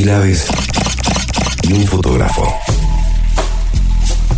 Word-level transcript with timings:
Mil 0.00 0.08
aves 0.08 0.46
y 1.62 1.74
un 1.74 1.86
fotógrafo. 1.86 2.79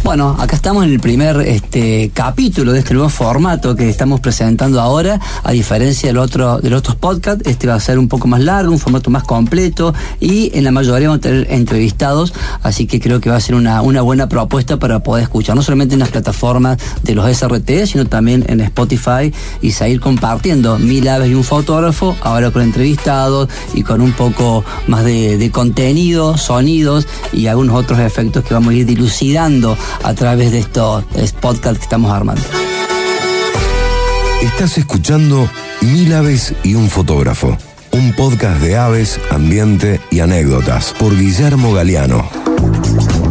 Bueno, 0.05 0.37
acá 0.41 0.57
estamos 0.57 0.85
en 0.85 0.91
el 0.91 0.99
primer 0.99 1.37
este, 1.43 2.11
capítulo 2.13 2.73
de 2.73 2.81
este 2.81 2.93
nuevo 2.93 3.09
formato 3.09 3.77
que 3.77 3.89
estamos 3.89 4.19
presentando 4.19 4.81
ahora, 4.81 5.21
a 5.45 5.53
diferencia 5.53 6.09
del 6.09 6.19
otro, 6.19 6.59
de 6.59 6.71
los 6.71 6.81
otros 6.81 6.97
podcasts, 6.97 7.45
este 7.47 7.69
va 7.69 7.75
a 7.75 7.81
ser 7.81 8.01
un 8.01 8.09
poco 8.09 8.27
más 8.27 8.41
largo, 8.41 8.73
un 8.73 8.81
formato 8.81 9.11
más 9.11 9.23
completo 9.23 9.95
y 10.19 10.51
en 10.59 10.65
la 10.65 10.73
mayoría 10.73 11.07
vamos 11.07 11.19
a 11.19 11.29
tener 11.29 11.47
entrevistados, 11.53 12.35
así 12.65 12.89
que 12.89 12.99
creo 12.99 13.21
que 13.21 13.31
va 13.31 13.37
a 13.37 13.41
ser 13.41 13.55
una, 13.55 13.81
una 13.81 14.03
buena 14.03 14.29
propuesta 14.29 14.77
para 14.77 15.05
poder 15.05 15.23
escuchar, 15.23 15.55
no 15.55 15.63
solamente 15.63 15.95
en 15.95 16.01
las 16.01 16.09
plataformas 16.09 16.79
de 17.05 17.15
los 17.15 17.31
SRT, 17.31 17.87
sino 17.87 18.05
también 18.05 18.45
en 18.49 18.61
Spotify 18.61 19.33
y 19.61 19.71
seguir 19.71 20.01
compartiendo. 20.01 20.81
Mil 20.81 21.07
aves 21.07 21.31
y 21.31 21.35
un 21.35 21.45
fotógrafo, 21.45 22.17
ahora 22.23 22.51
con 22.51 22.63
entrevistados 22.63 23.49
y 23.73 23.85
con 23.85 24.01
un 24.01 24.13
poco 24.13 24.65
más 24.89 25.05
de, 25.05 25.39
de 25.39 25.51
contenido, 25.53 26.37
sonidos 26.37 27.07
y 27.33 27.47
algunos 27.47 27.77
otros 27.77 28.01
efectos 28.01 28.43
que 28.43 28.53
vamos 28.53 28.71
a 28.71 28.75
ir 28.75 28.85
dilucidando 28.85 29.77
a 30.03 30.15
través 30.15 30.53
de 30.53 30.61
estos 30.61 31.05
podcasts 31.41 31.79
que 31.79 31.85
estamos 31.85 32.11
armando. 32.11 32.43
Estás 34.43 34.79
escuchando 34.79 35.49
Mil 35.83 36.13
aves 36.15 36.55
y 36.63 36.75
un 36.75 36.89
fotógrafo, 36.89 37.57
un 37.91 38.13
podcast 38.13 38.61
de 38.61 38.77
aves, 38.77 39.21
ambiente 39.31 40.01
y 40.11 40.21
anécdotas 40.21 40.95
por 40.99 41.17
Guillermo 41.17 41.73
Galeano. 41.73 42.52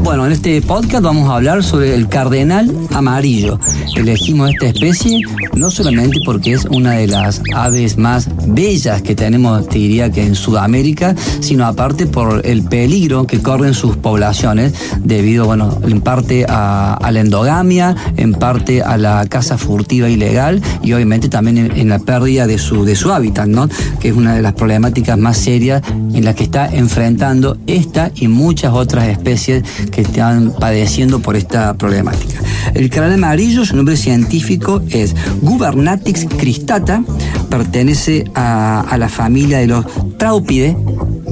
Bueno, 0.04 0.26
en 0.26 0.34
este 0.34 0.62
podcast 0.62 1.04
vamos 1.04 1.30
a 1.30 1.36
hablar 1.36 1.64
sobre 1.64 1.96
el 1.96 2.10
cardenal 2.10 2.70
amarillo. 2.92 3.60
Elegimos 3.96 4.50
esta 4.50 4.66
especie 4.68 5.22
no 5.56 5.70
solamente 5.70 6.20
porque 6.26 6.54
es 6.54 6.66
una 6.66 6.94
de 6.94 7.08
las 7.08 7.42
aves 7.54 7.98
más 7.98 8.28
bellas 8.48 9.02
que 9.04 9.16
tenemos, 9.16 9.68
te 9.70 9.78
diría 9.78 10.12
que 10.12 10.24
en 10.26 10.36
Sudamérica, 10.36 11.16
sino 11.40 11.66
aparte 11.66 12.08
por 12.08 12.46
el 12.46 12.64
peligro 12.64 13.26
que 13.26 13.42
corren 13.42 13.74
sus 13.74 13.96
poblaciones 13.96 14.74
debido, 15.04 15.46
bueno, 15.46 15.78
en 15.84 16.02
parte 16.02 16.46
a, 16.50 17.10
la 17.12 17.20
endogamia, 17.20 17.96
en 18.18 18.34
parte 18.34 18.82
a 18.82 18.98
la 18.98 19.26
caza 19.28 19.58
furtiva 19.58 20.10
ilegal 20.10 20.62
y 20.82 20.94
obviamente 20.94 21.30
también 21.30 21.72
en, 21.76 21.90
la 21.90 22.00
pérdida 22.00 22.48
de 22.48 22.58
su, 22.58 22.86
de 22.86 22.96
su 22.96 23.12
hábitat, 23.12 23.48
¿no? 23.48 23.70
Que 24.00 24.10
es 24.10 24.16
una 24.16 24.36
de 24.36 24.42
las 24.42 24.54
problemáticas 24.54 25.18
más 25.18 25.38
serias 25.38 25.84
en 26.14 26.26
las 26.26 26.36
que 26.36 26.44
está 26.44 26.74
enfrentando 26.74 27.58
esta 27.68 28.12
y 28.16 28.28
muchas 28.28 28.74
otras 28.74 29.08
especies 29.08 29.21
que 29.92 30.02
están 30.02 30.54
padeciendo 30.60 31.20
por 31.20 31.36
esta 31.36 31.74
problemática. 31.76 32.40
El 32.74 32.90
canal 32.90 33.14
amarillo, 33.14 33.66
su 33.66 33.76
nombre 33.76 33.98
científico 33.98 34.82
es 34.90 35.16
Gubernatix 35.42 36.26
cristata, 36.38 37.04
pertenece 37.50 38.26
a, 38.36 38.96
la 38.98 39.10
familia 39.10 39.60
de 39.60 39.68
los 39.68 39.86
Traupidae 40.18 40.76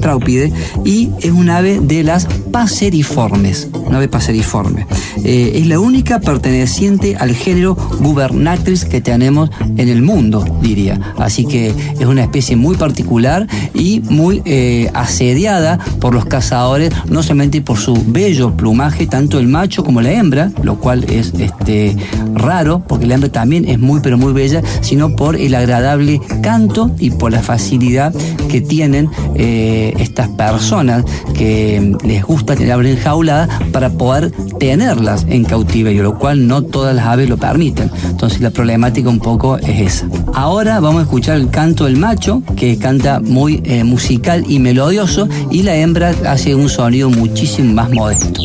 traupide 0.00 0.52
y 0.84 1.10
es 1.20 1.30
un 1.30 1.50
ave 1.50 1.78
de 1.80 2.02
las 2.02 2.26
paseriformes, 2.50 3.68
una 3.86 3.98
ave 3.98 4.08
paseriforme. 4.08 4.86
Eh, 5.24 5.52
es 5.56 5.66
la 5.66 5.78
única 5.78 6.20
perteneciente 6.20 7.16
al 7.16 7.34
género 7.34 7.74
Gubernatrix 7.74 8.84
que 8.84 9.00
tenemos 9.00 9.50
en 9.76 9.88
el 9.88 10.02
mundo, 10.02 10.44
diría. 10.62 11.14
Así 11.18 11.44
que 11.44 11.68
es 11.68 12.06
una 12.06 12.22
especie 12.22 12.56
muy 12.56 12.76
particular 12.76 13.46
y 13.74 14.00
muy 14.08 14.42
eh, 14.44 14.90
asediada 14.94 15.78
por 16.00 16.14
los 16.14 16.24
cazadores, 16.24 16.92
no 17.08 17.22
solamente 17.22 17.60
por 17.60 17.78
su 17.78 17.94
bello 18.06 18.56
plumaje, 18.56 19.06
tanto 19.06 19.38
el 19.38 19.48
macho 19.48 19.84
como 19.84 20.00
la 20.00 20.12
hembra, 20.12 20.50
lo 20.62 20.78
cual 20.78 21.04
es 21.04 21.32
este, 21.38 21.96
raro, 22.34 22.82
porque 22.86 23.06
la 23.06 23.14
hembra 23.14 23.30
también 23.30 23.68
es 23.68 23.78
muy 23.78 24.00
pero 24.00 24.18
muy 24.18 24.32
bella, 24.32 24.62
sino 24.80 25.14
por 25.14 25.36
el 25.36 25.54
agradable 25.54 26.20
canto 26.42 26.90
y 26.98 27.10
por 27.10 27.32
la 27.32 27.42
facilidad 27.42 28.14
que 28.48 28.60
tienen 28.60 29.10
eh, 29.34 29.94
estas 29.98 30.28
personas 30.28 31.04
que 31.34 31.94
les 32.04 32.24
gusta 32.24 32.39
tener 32.44 32.72
aves 32.72 32.96
enjauladas 32.96 33.48
para 33.72 33.90
poder 33.90 34.30
tenerlas 34.58 35.26
en 35.28 35.44
cautiverio, 35.44 36.02
lo 36.02 36.18
cual 36.18 36.46
no 36.46 36.62
todas 36.62 36.94
las 36.94 37.06
aves 37.06 37.28
lo 37.28 37.36
permiten. 37.36 37.90
Entonces 38.04 38.40
la 38.40 38.50
problemática 38.50 39.08
un 39.08 39.20
poco 39.20 39.58
es 39.58 39.80
esa. 39.80 40.08
Ahora 40.34 40.80
vamos 40.80 41.00
a 41.00 41.02
escuchar 41.04 41.36
el 41.36 41.50
canto 41.50 41.84
del 41.84 41.96
macho, 41.96 42.42
que 42.56 42.78
canta 42.78 43.20
muy 43.20 43.62
eh, 43.64 43.84
musical 43.84 44.44
y 44.48 44.58
melodioso, 44.58 45.28
y 45.50 45.62
la 45.62 45.76
hembra 45.76 46.14
hace 46.26 46.54
un 46.54 46.68
sonido 46.68 47.10
muchísimo 47.10 47.72
más 47.74 47.90
modesto. 47.90 48.40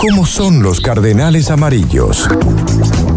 ¿Cómo 0.00 0.24
son 0.24 0.62
los 0.62 0.80
cardenales 0.80 1.50
amarillos? 1.50 2.26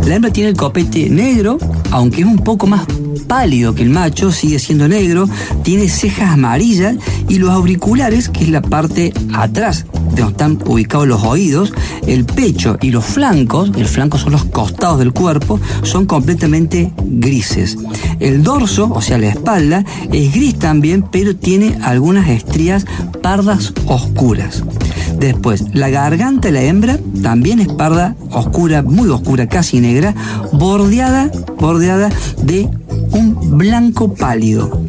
La 0.05 0.15
hembra 0.15 0.33
tiene 0.33 0.49
el 0.49 0.57
copete 0.57 1.09
negro, 1.09 1.57
aunque 1.91 2.23
es 2.23 2.27
un 2.27 2.39
poco 2.39 2.67
más 2.67 2.85
pálido 3.25 3.73
que 3.73 3.83
el 3.83 3.89
macho, 3.89 4.33
sigue 4.33 4.59
siendo 4.59 4.89
negro, 4.89 5.29
tiene 5.63 5.87
cejas 5.87 6.33
amarillas 6.33 6.97
y 7.29 7.37
los 7.37 7.51
auriculares, 7.51 8.27
que 8.27 8.43
es 8.43 8.49
la 8.49 8.61
parte 8.61 9.13
atrás 9.33 9.85
de 10.13 10.23
donde 10.23 10.31
están 10.33 10.59
ubicados 10.65 11.07
los 11.07 11.23
oídos, 11.23 11.71
el 12.05 12.25
pecho 12.25 12.77
y 12.81 12.91
los 12.91 13.05
flancos, 13.05 13.71
el 13.77 13.87
flanco 13.87 14.17
son 14.17 14.33
los 14.33 14.43
costados 14.43 14.99
del 14.99 15.13
cuerpo, 15.13 15.61
son 15.83 16.05
completamente 16.05 16.91
grises. 17.01 17.77
El 18.19 18.43
dorso, 18.43 18.91
o 18.93 19.01
sea 19.01 19.17
la 19.17 19.29
espalda, 19.29 19.85
es 20.11 20.33
gris 20.33 20.59
también, 20.59 21.05
pero 21.09 21.33
tiene 21.33 21.77
algunas 21.81 22.27
estrías 22.27 22.85
pardas 23.21 23.73
oscuras. 23.85 24.63
Después, 25.23 25.63
la 25.73 25.89
garganta 25.89 26.49
de 26.49 26.51
la 26.51 26.63
hembra 26.63 26.99
también 27.21 27.61
es 27.61 27.69
parda, 27.69 28.13
oscura, 28.31 28.81
muy 28.81 29.07
oscura, 29.07 29.47
casi 29.47 29.79
negra, 29.79 30.13
bordeada, 30.51 31.31
bordeada 31.57 32.09
de 32.43 32.69
un 33.13 33.57
blanco 33.57 34.15
pálido. 34.15 34.83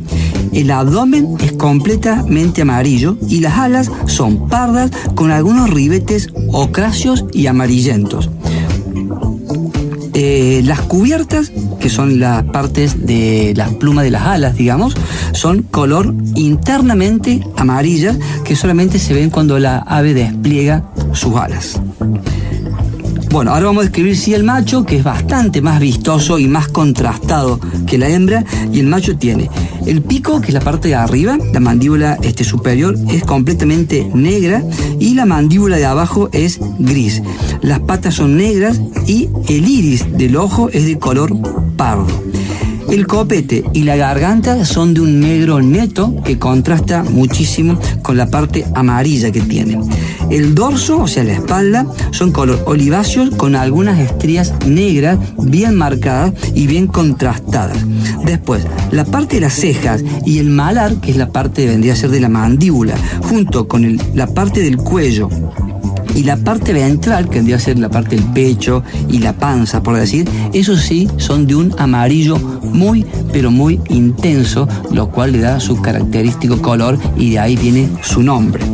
El 0.53 0.73
abdomen 0.73 1.37
es 1.41 1.53
completamente 1.53 2.63
amarillo 2.63 3.17
y 3.29 3.43
las 3.43 3.59
alas 3.59 3.93
son 4.07 4.49
pardas 4.49 4.91
con 5.15 5.31
algunos 5.31 5.71
ribetes 5.71 6.31
ocráceos 6.51 7.27
y 7.33 7.47
amarillentos. 7.47 8.29
Eh, 10.15 10.63
las 10.65 10.81
cubiertas, 10.81 11.53
que 11.85 11.91
son 11.91 12.19
las 12.19 12.45
partes 12.45 13.05
de 13.05 13.53
las 13.55 13.75
plumas 13.75 14.05
de 14.05 14.11
las 14.11 14.23
alas, 14.23 14.57
digamos, 14.57 14.97
son 15.35 15.61
color 15.65 16.15
internamente 16.35 17.47
amarillas 17.59 18.17
que 18.43 18.57
solamente 18.57 18.99
se 18.99 19.13
ven 19.13 19.29
cuando 19.29 19.59
la 19.59 19.81
ave 19.81 20.15
despliega 20.15 20.85
sus 21.13 21.37
alas. 21.37 21.79
Bueno, 23.35 23.51
ahora 23.51 23.67
vamos 23.67 23.81
a 23.81 23.87
describir 23.87 24.17
sí 24.17 24.33
el 24.33 24.45
macho, 24.45 24.87
que 24.87 24.99
es 24.99 25.03
bastante 25.03 25.61
más 25.61 25.81
vistoso 25.81 26.39
y 26.39 26.47
más 26.47 26.69
contrastado 26.69 27.59
que 27.85 27.99
la 27.99 28.09
hembra, 28.09 28.45
y 28.73 28.79
el 28.79 28.87
macho 28.87 29.17
tiene 29.19 29.51
el 29.87 30.03
pico, 30.03 30.41
que 30.41 30.47
es 30.47 30.55
la 30.55 30.61
parte 30.61 30.87
de 30.87 30.95
arriba, 30.95 31.37
la 31.53 31.59
mandíbula 31.59 32.17
este, 32.23 32.45
superior 32.45 32.95
es 33.09 33.25
completamente 33.25 34.09
negra 34.15 34.63
y 35.01 35.15
la 35.15 35.27
mandíbula 35.27 35.79
de 35.79 35.85
abajo 35.85 36.29
es 36.33 36.61
gris. 36.79 37.23
Las 37.61 37.81
patas 37.81 38.15
son 38.15 38.37
negras 38.37 38.81
y 39.09 39.29
el 39.49 39.69
iris 39.69 40.17
del 40.17 40.37
ojo 40.37 40.69
es 40.69 40.87
de 40.87 41.01
color 41.01 41.37
pardo. 41.77 42.07
El 42.91 43.07
copete 43.07 43.65
y 43.73 43.83
la 43.83 43.97
garganta 43.97 44.65
son 44.65 44.95
de 44.95 45.01
un 45.01 45.21
negro 45.21 45.61
neto 45.61 46.15
que 46.25 46.39
contrasta 46.39 47.03
muchísimo 47.03 47.79
con 48.03 48.17
la 48.17 48.29
parte 48.29 48.65
amarilla 48.75 49.31
que 49.33 49.41
tiene. 49.41 49.81
El 50.31 50.55
dorso, 50.55 51.03
o 51.03 51.09
sea 51.09 51.25
la 51.25 51.33
espalda, 51.33 51.87
son 52.13 52.33
color 52.33 52.63
oliváceos 52.67 53.31
con 53.31 53.57
algunas 53.57 53.99
estrías 53.99 54.55
negras 54.67 55.19
bien 55.39 55.75
marcadas 55.75 56.33
y 56.55 56.67
bien 56.67 56.87
contrastadas. 56.87 57.79
Después, 58.25 58.67
la 58.91 59.05
parte 59.05 59.37
de 59.37 59.43
las 59.43 59.55
cejas 59.55 60.03
y 60.25 60.39
el 60.39 60.51
malar, 60.51 60.97
que 61.01 61.11
es 61.11 61.17
la 61.17 61.31
parte 61.31 61.67
vendría 61.67 61.95
a 61.95 61.97
ser 61.97 62.11
de 62.11 62.21
la 62.21 62.29
mandíbula, 62.29 62.95
junto 63.23 63.67
con 63.67 63.99
la 64.15 64.27
parte 64.27 64.61
del 64.61 64.77
cuello 64.77 65.29
y 66.15 66.23
la 66.23 66.37
parte 66.37 66.73
ventral, 66.73 67.29
que 67.29 67.37
vendría 67.37 67.57
a 67.57 67.61
ser 67.61 67.79
la 67.79 67.89
parte 67.89 68.17
del 68.17 68.25
pecho 68.27 68.83
y 69.09 69.19
la 69.19 69.33
panza, 69.33 69.83
por 69.83 69.97
decir, 69.97 70.29
eso 70.53 70.77
sí, 70.77 71.09
son 71.17 71.47
de 71.47 71.55
un 71.55 71.75
amarillo 71.79 72.37
muy, 72.63 73.05
pero 73.33 73.51
muy 73.51 73.81
intenso, 73.89 74.69
lo 74.93 75.11
cual 75.11 75.33
le 75.33 75.41
da 75.41 75.61
su 75.61 75.81
característico 75.81 76.61
color 76.61 76.99
y 77.17 77.31
de 77.31 77.39
ahí 77.39 77.57
viene 77.57 77.89
su 78.03 78.23
nombre. 78.23 78.65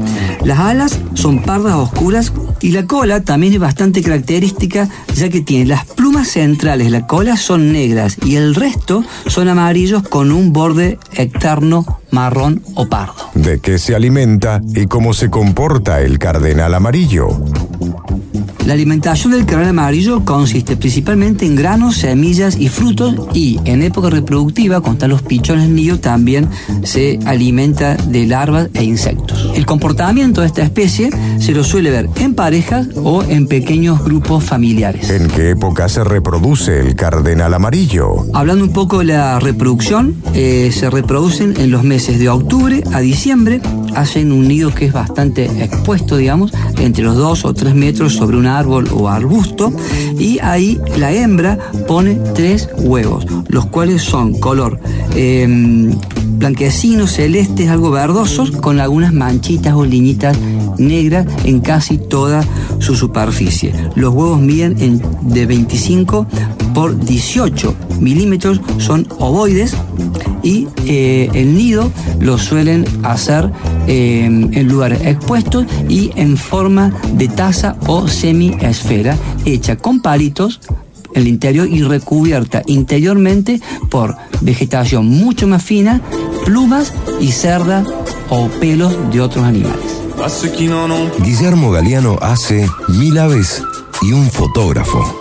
Las 0.44 0.58
alas 0.58 0.98
son 1.14 1.42
pardas 1.42 1.74
oscuras 1.74 2.32
y 2.60 2.70
la 2.70 2.86
cola 2.86 3.22
también 3.22 3.54
es 3.54 3.58
bastante 3.58 4.02
característica 4.02 4.88
ya 5.14 5.28
que 5.28 5.40
tiene 5.40 5.66
las 5.66 5.84
plumas 5.84 6.28
centrales 6.28 6.90
la 6.90 7.06
cola 7.06 7.36
son 7.36 7.72
negras 7.72 8.16
y 8.24 8.36
el 8.36 8.54
resto 8.54 9.04
son 9.26 9.48
amarillos 9.48 10.02
con 10.02 10.32
un 10.32 10.52
borde 10.52 10.98
externo 11.12 12.00
marrón 12.10 12.62
o 12.74 12.88
pardo. 12.88 13.30
¿De 13.34 13.60
qué 13.60 13.78
se 13.78 13.94
alimenta 13.94 14.60
y 14.74 14.86
cómo 14.86 15.12
se 15.14 15.30
comporta 15.30 16.00
el 16.00 16.18
cardenal 16.18 16.74
amarillo? 16.74 17.28
La 18.66 18.74
alimentación 18.74 19.32
del 19.32 19.46
cardenal 19.46 19.70
amarillo 19.70 20.24
consiste 20.24 20.76
principalmente 20.76 21.46
en 21.46 21.56
granos, 21.56 21.96
semillas 21.96 22.56
y 22.58 22.68
frutos 22.68 23.16
y 23.34 23.58
en 23.64 23.82
época 23.82 24.10
reproductiva, 24.10 24.82
están 25.00 25.10
los 25.10 25.22
pichones 25.22 25.68
nido, 25.68 25.98
también 25.98 26.48
se 26.82 27.18
alimenta 27.24 27.96
de 27.96 28.26
larvas 28.26 28.68
e 28.74 28.84
insectos. 28.84 29.50
El 29.54 29.64
comportamiento 29.64 30.42
de 30.42 30.46
esta 30.46 30.62
especie 30.62 31.10
se 31.38 31.52
lo 31.52 31.64
suele 31.64 31.90
ver 31.90 32.10
en 32.16 32.34
parejas 32.34 32.88
o 32.96 33.22
en 33.22 33.46
pequeños 33.46 34.04
grupos 34.04 34.44
familiares. 34.44 35.08
¿En 35.08 35.28
qué 35.28 35.50
época 35.50 35.88
se 35.88 36.04
reproduce 36.04 36.80
el 36.80 36.94
cardenal 36.96 37.54
amarillo? 37.54 38.26
Hablando 38.34 38.64
un 38.64 38.72
poco 38.72 38.98
de 38.98 39.06
la 39.06 39.40
reproducción, 39.40 40.16
eh, 40.34 40.70
se 40.72 40.90
reproducen 40.90 41.54
en 41.56 41.70
los 41.70 41.82
meses 41.82 42.18
de 42.18 42.28
octubre 42.28 42.84
a 42.92 43.00
diciembre, 43.00 43.62
hacen 43.94 44.32
un 44.32 44.46
nido 44.46 44.74
que 44.74 44.84
es 44.84 44.92
bastante 44.92 45.46
expuesto, 45.64 46.18
digamos, 46.18 46.52
entre 46.78 47.04
los 47.04 47.16
2 47.16 47.44
o 47.46 47.54
3 47.54 47.74
metros 47.74 48.14
sobre 48.14 48.36
un 48.36 48.46
árbol 48.58 48.88
o 48.92 49.08
arbusto, 49.08 49.72
y 50.18 50.38
ahí 50.40 50.80
la 50.96 51.12
hembra 51.12 51.58
pone 51.86 52.16
tres 52.34 52.68
huevos, 52.76 53.26
los 53.48 53.66
cuales 53.66 54.02
son 54.02 54.34
color 54.34 54.78
em, 55.14 55.92
blanquecinos, 56.38 57.12
celestes, 57.12 57.68
algo 57.68 57.90
verdosos, 57.90 58.50
con 58.50 58.80
algunas 58.80 59.12
manchitas 59.12 59.74
o 59.74 59.84
liñitas 59.84 60.36
negras 60.78 61.26
en 61.44 61.60
casi 61.60 61.98
toda 61.98 62.44
su 62.78 62.96
superficie. 62.96 63.72
Los 63.94 64.14
huevos 64.14 64.40
miden 64.40 64.76
en, 64.80 65.02
de 65.22 65.46
25 65.46 66.26
por 66.74 66.98
18 66.98 67.74
milímetros, 68.00 68.60
son 68.78 69.06
ovoides 69.18 69.74
y 70.42 70.68
eh, 70.86 71.30
el 71.34 71.54
nido 71.54 71.90
lo 72.18 72.38
suelen 72.38 72.84
hacer 73.02 73.50
eh, 73.86 74.24
en 74.24 74.68
lugares 74.68 75.00
expuestos 75.04 75.66
y 75.88 76.10
en 76.16 76.36
forma 76.36 76.92
de 77.14 77.28
taza 77.28 77.76
o 77.86 78.08
semi-esfera 78.08 79.16
hecha 79.44 79.76
con 79.76 80.00
palitos 80.00 80.60
en 81.14 81.22
el 81.22 81.28
interior 81.28 81.68
y 81.68 81.82
recubierta 81.82 82.62
interiormente 82.66 83.60
por 83.90 84.16
vegetación 84.40 85.06
mucho 85.06 85.46
más 85.46 85.62
fina, 85.62 86.00
plumas 86.44 86.92
y 87.20 87.32
cerdas 87.32 87.86
o 88.28 88.48
pelos 88.60 88.94
de 89.12 89.20
otros 89.20 89.44
animales. 89.44 90.00
Guillermo 91.24 91.70
Galeano 91.70 92.18
hace 92.20 92.68
mil 92.88 93.18
aves 93.18 93.62
y 94.02 94.12
un 94.12 94.30
fotógrafo. 94.30 95.19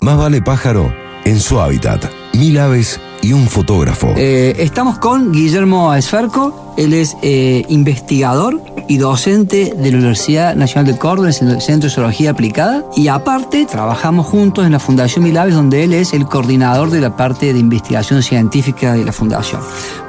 Más 0.00 0.16
vale 0.16 0.42
pájaro 0.42 0.92
en 1.24 1.38
su 1.38 1.60
hábitat. 1.60 2.10
Mil 2.34 2.58
aves 2.58 3.00
y 3.20 3.32
un 3.32 3.46
fotógrafo. 3.46 4.12
Eh, 4.16 4.54
estamos 4.58 4.98
con 4.98 5.32
Guillermo 5.32 5.94
Esferco, 5.94 6.74
él 6.76 6.94
es 6.94 7.16
eh, 7.22 7.64
investigador 7.68 8.60
y 8.88 8.96
docente 8.96 9.74
de 9.76 9.90
la 9.90 9.98
Universidad 9.98 10.56
Nacional 10.56 10.92
de 10.92 10.98
Córdoba, 10.98 11.30
en 11.40 11.48
el 11.48 11.60
Centro 11.60 11.88
de 11.88 11.94
Zoología 11.94 12.30
Aplicada, 12.30 12.84
y 12.96 13.08
aparte 13.08 13.66
trabajamos 13.66 14.26
juntos 14.26 14.66
en 14.66 14.72
la 14.72 14.80
Fundación 14.80 15.24
Mil 15.24 15.36
Aves, 15.36 15.54
donde 15.54 15.84
él 15.84 15.92
es 15.92 16.12
el 16.12 16.24
coordinador 16.24 16.90
de 16.90 17.00
la 17.00 17.16
parte 17.16 17.52
de 17.52 17.58
investigación 17.58 18.22
científica 18.22 18.94
de 18.94 19.04
la 19.04 19.12
Fundación. 19.12 19.60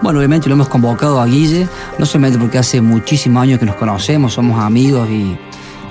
Bueno, 0.01 0.19
obviamente 0.19 0.49
lo 0.49 0.55
hemos 0.55 0.69
convocado 0.69 1.21
a 1.21 1.25
Guille, 1.25 1.67
no 1.99 2.05
solamente 2.05 2.39
porque 2.39 2.57
hace 2.57 2.81
muchísimos 2.81 3.43
años 3.43 3.59
que 3.59 3.65
nos 3.65 3.75
conocemos, 3.75 4.33
somos 4.33 4.59
amigos 4.59 5.07
y 5.09 5.37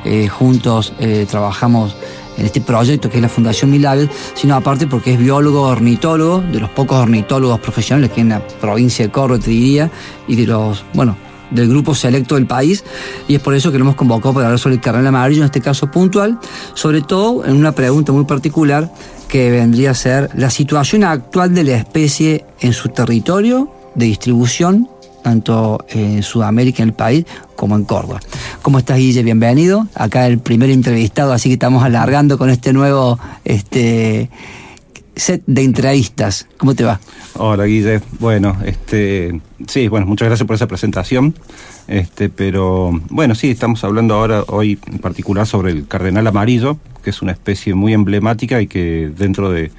eh, 0.05 0.27
juntos 0.27 0.93
trabajamos 1.31 1.95
en 2.37 2.47
este 2.47 2.61
proyecto 2.61 3.11
que 3.11 3.17
es 3.17 3.23
la 3.23 3.29
Fundación 3.29 3.71
Milagres, 3.71 4.09
sino 4.35 4.55
aparte 4.55 4.87
porque 4.87 5.15
es 5.15 5.19
biólogo, 5.19 5.63
ornitólogo, 5.63 6.41
de 6.41 6.61
los 6.61 6.71
pocos 6.71 6.99
ornitólogos 6.99 7.61
profesionales 7.61 8.11
que 8.11 8.21
en 8.21 8.31
la 8.31 8.47
provincia 8.47 9.05
de 9.07 9.13
Córdoba 9.13 9.41
te 9.41 9.51
diría, 9.51 9.91
y 10.27 10.37
de 10.37 10.47
los, 10.47 10.85
bueno, 10.95 11.17
del 11.51 11.69
grupo 11.69 11.95
selecto 11.95 12.37
del 12.37 12.47
país, 12.47 12.85
y 13.29 13.35
es 13.35 13.41
por 13.41 13.55
eso 13.55 13.71
que 13.71 13.79
lo 13.79 13.85
hemos 13.85 13.97
convocado 13.97 14.35
para 14.35 14.47
hablar 14.47 14.59
sobre 14.59 14.77
el 14.77 14.81
carnal 14.81 15.07
amarillo, 15.07 15.43
en 15.43 15.47
este 15.47 15.61
caso 15.61 15.91
puntual, 15.91 16.39
sobre 16.75 17.03
todo 17.03 17.45
en 17.45 17.57
una 17.57 17.73
pregunta 17.73 18.13
muy 18.13 18.25
particular 18.25 18.91
que 19.29 19.51
vendría 19.51 19.93
a 19.93 19.95
ser 19.95 20.31
la 20.35 20.51
situación 20.51 21.05
actual 21.05 21.55
de 21.55 21.65
la 21.65 21.77
especie 21.77 22.45
en 22.61 22.73
su 22.73 22.89
territorio 22.89 23.71
de 23.95 24.07
distribución 24.07 24.89
tanto 25.23 25.85
en 25.89 26.23
Sudamérica, 26.23 26.83
en 26.83 26.91
el 26.91 26.95
país, 26.95 27.25
como 27.57 27.77
en 27.77 27.85
Córdoba. 27.85 28.21
¿Cómo 28.63 28.79
estás, 28.79 28.99
Guille? 28.99 29.25
Bienvenido. 29.25 29.89
Acá 29.97 30.29
el 30.29 30.39
primer 30.39 30.71
entrevistado, 30.71 31.33
así 31.33 31.49
que 31.49 31.55
estamos 31.55 31.83
alargando 31.83 32.39
con 32.39 32.49
este 32.49 32.73
nuevo 32.73 33.19
este, 33.45 34.31
set 35.17 35.43
de 35.49 35.65
entrevistas. 35.65 36.47
¿Cómo 36.59 36.77
te 36.77 36.85
va? 36.85 37.01
Hola, 37.35 37.65
Guille. 37.65 38.01
Bueno, 38.21 38.57
este, 38.65 39.41
sí, 39.67 39.89
bueno, 39.89 40.07
muchas 40.07 40.29
gracias 40.29 40.47
por 40.47 40.55
esa 40.55 40.69
presentación. 40.69 41.35
Este, 41.89 42.29
pero 42.29 42.93
bueno, 43.11 43.35
sí, 43.35 43.51
estamos 43.51 43.83
hablando 43.83 44.15
ahora 44.15 44.45
hoy 44.47 44.79
en 44.87 45.01
particular 45.01 45.45
sobre 45.45 45.73
el 45.73 45.89
cardenal 45.89 46.29
amarillo, 46.29 46.79
que 47.03 47.11
es 47.11 47.21
una 47.21 47.33
especie 47.33 47.75
muy 47.75 47.95
emblemática 47.95 48.63
y 48.63 48.69
que 48.69 49.11
dentro 49.19 49.51
de 49.51 49.73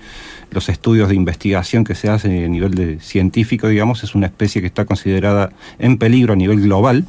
los 0.51 0.67
estudios 0.67 1.07
de 1.07 1.15
investigación 1.15 1.85
que 1.85 1.95
se 1.95 2.09
hacen 2.09 2.43
a 2.43 2.49
nivel 2.49 2.73
de 2.73 2.99
científico, 2.99 3.69
digamos, 3.69 4.03
es 4.03 4.13
una 4.13 4.25
especie 4.25 4.59
que 4.59 4.67
está 4.67 4.83
considerada 4.83 5.53
en 5.79 5.97
peligro 5.97 6.33
a 6.33 6.35
nivel 6.35 6.59
global. 6.59 7.05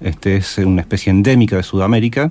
Este 0.00 0.36
es 0.36 0.58
una 0.58 0.82
especie 0.82 1.10
endémica 1.10 1.56
de 1.56 1.62
Sudamérica 1.62 2.30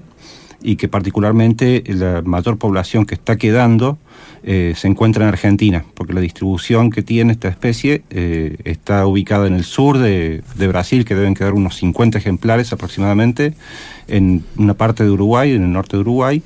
y 0.61 0.75
que 0.75 0.87
particularmente 0.87 1.83
la 1.87 2.21
mayor 2.23 2.57
población 2.57 3.05
que 3.05 3.15
está 3.15 3.37
quedando 3.37 3.97
eh, 4.43 4.73
se 4.75 4.87
encuentra 4.87 5.23
en 5.23 5.29
Argentina, 5.29 5.83
porque 5.93 6.13
la 6.13 6.21
distribución 6.21 6.89
que 6.89 7.03
tiene 7.03 7.33
esta 7.33 7.47
especie 7.47 8.03
eh, 8.09 8.57
está 8.63 9.05
ubicada 9.05 9.47
en 9.47 9.55
el 9.55 9.63
sur 9.63 9.97
de, 9.97 10.41
Brasil, 10.55 11.05
que 11.05 11.15
deben 11.15 11.33
quedar 11.33 11.53
unos 11.53 11.75
50 11.77 12.17
ejemplares 12.17 12.71
aproximadamente, 12.71 13.53
en 14.07 14.43
una 14.55 14.73
parte 14.73 15.03
de 15.03 15.09
Uruguay, 15.09 15.53
en 15.53 15.63
el 15.63 15.71
norte 15.71 15.97
de 15.97 16.01
Uruguay, 16.01 16.41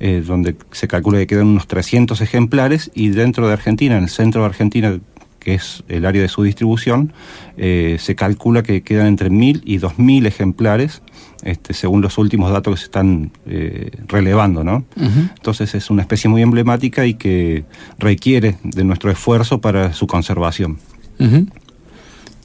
eh, 0.00 0.22
donde 0.26 0.56
se 0.72 0.88
calcula 0.88 1.18
que 1.18 1.26
quedan 1.26 1.48
unos 1.48 1.66
300 1.66 2.20
ejemplares, 2.20 2.90
y 2.94 3.10
dentro 3.10 3.46
de 3.46 3.52
Argentina, 3.52 3.96
en 3.96 4.04
el 4.04 4.10
centro 4.10 4.40
de 4.40 4.46
Argentina, 4.46 4.98
que 5.44 5.54
es 5.54 5.84
el 5.88 6.06
área 6.06 6.22
de 6.22 6.28
su 6.28 6.42
distribución, 6.42 7.12
eh, 7.56 7.98
se 8.00 8.14
calcula 8.16 8.62
que 8.62 8.82
quedan 8.82 9.06
entre 9.06 9.30
1.000 9.30 9.60
y 9.64 9.78
2.000 9.78 10.26
ejemplares, 10.26 11.02
este, 11.42 11.74
según 11.74 12.00
los 12.00 12.16
últimos 12.16 12.50
datos 12.50 12.74
que 12.74 12.78
se 12.80 12.84
están 12.86 13.30
eh, 13.46 13.90
relevando. 14.08 14.64
¿no? 14.64 14.84
Entonces 14.96 15.74
es 15.74 15.90
una 15.90 16.02
especie 16.02 16.30
muy 16.30 16.42
emblemática 16.42 17.06
y 17.06 17.14
que 17.14 17.64
requiere 17.98 18.56
de 18.64 18.84
nuestro 18.84 19.10
esfuerzo 19.10 19.60
para 19.60 19.92
su 19.92 20.06
conservación. 20.06 20.78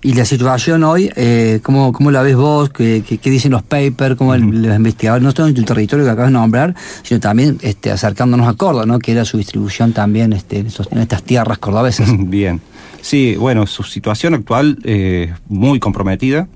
Y 0.02 0.14
la 0.14 0.24
situación 0.24 0.84
hoy, 0.86 1.12
eh, 1.16 1.60
¿cómo, 1.62 1.92
¿cómo, 1.92 2.10
la 2.10 2.22
ves 2.22 2.38
vos? 2.38 2.70
¿Qué, 2.70 3.04
qué, 3.04 3.30
dicen 3.30 3.52
los 3.52 3.64
papers? 3.64 4.16
¿Cómo 4.16 4.34
el, 4.34 4.44
los 4.62 4.76
investigadores, 4.76 5.24
no 5.24 5.32
solo 5.32 5.50
en 5.50 5.58
el 5.58 5.66
territorio 5.66 6.06
que 6.06 6.12
acabas 6.12 6.30
de 6.30 6.34
nombrar, 6.34 6.74
sino 7.04 7.20
también 7.20 7.58
este, 7.62 7.92
acercándonos 7.92 8.48
a 8.48 8.54
Córdoba, 8.54 8.86
¿no? 8.86 9.00
que 9.00 9.12
era 9.12 9.26
su 9.26 9.38
distribución 9.38 9.92
también 9.92 10.32
este, 10.32 10.60
en, 10.60 10.68
en 10.92 10.98
estas 11.00 11.24
tierras 11.24 11.58
cordobesas? 11.58 12.10
Bien. 12.18 12.62
Sí, 13.02 13.36
bueno, 13.38 13.66
su 13.68 13.84
situación 13.84 14.34
actual 14.34 14.78
es 14.84 14.86
eh, 14.86 15.34
muy 15.48 15.80
comprometida. 15.80 16.48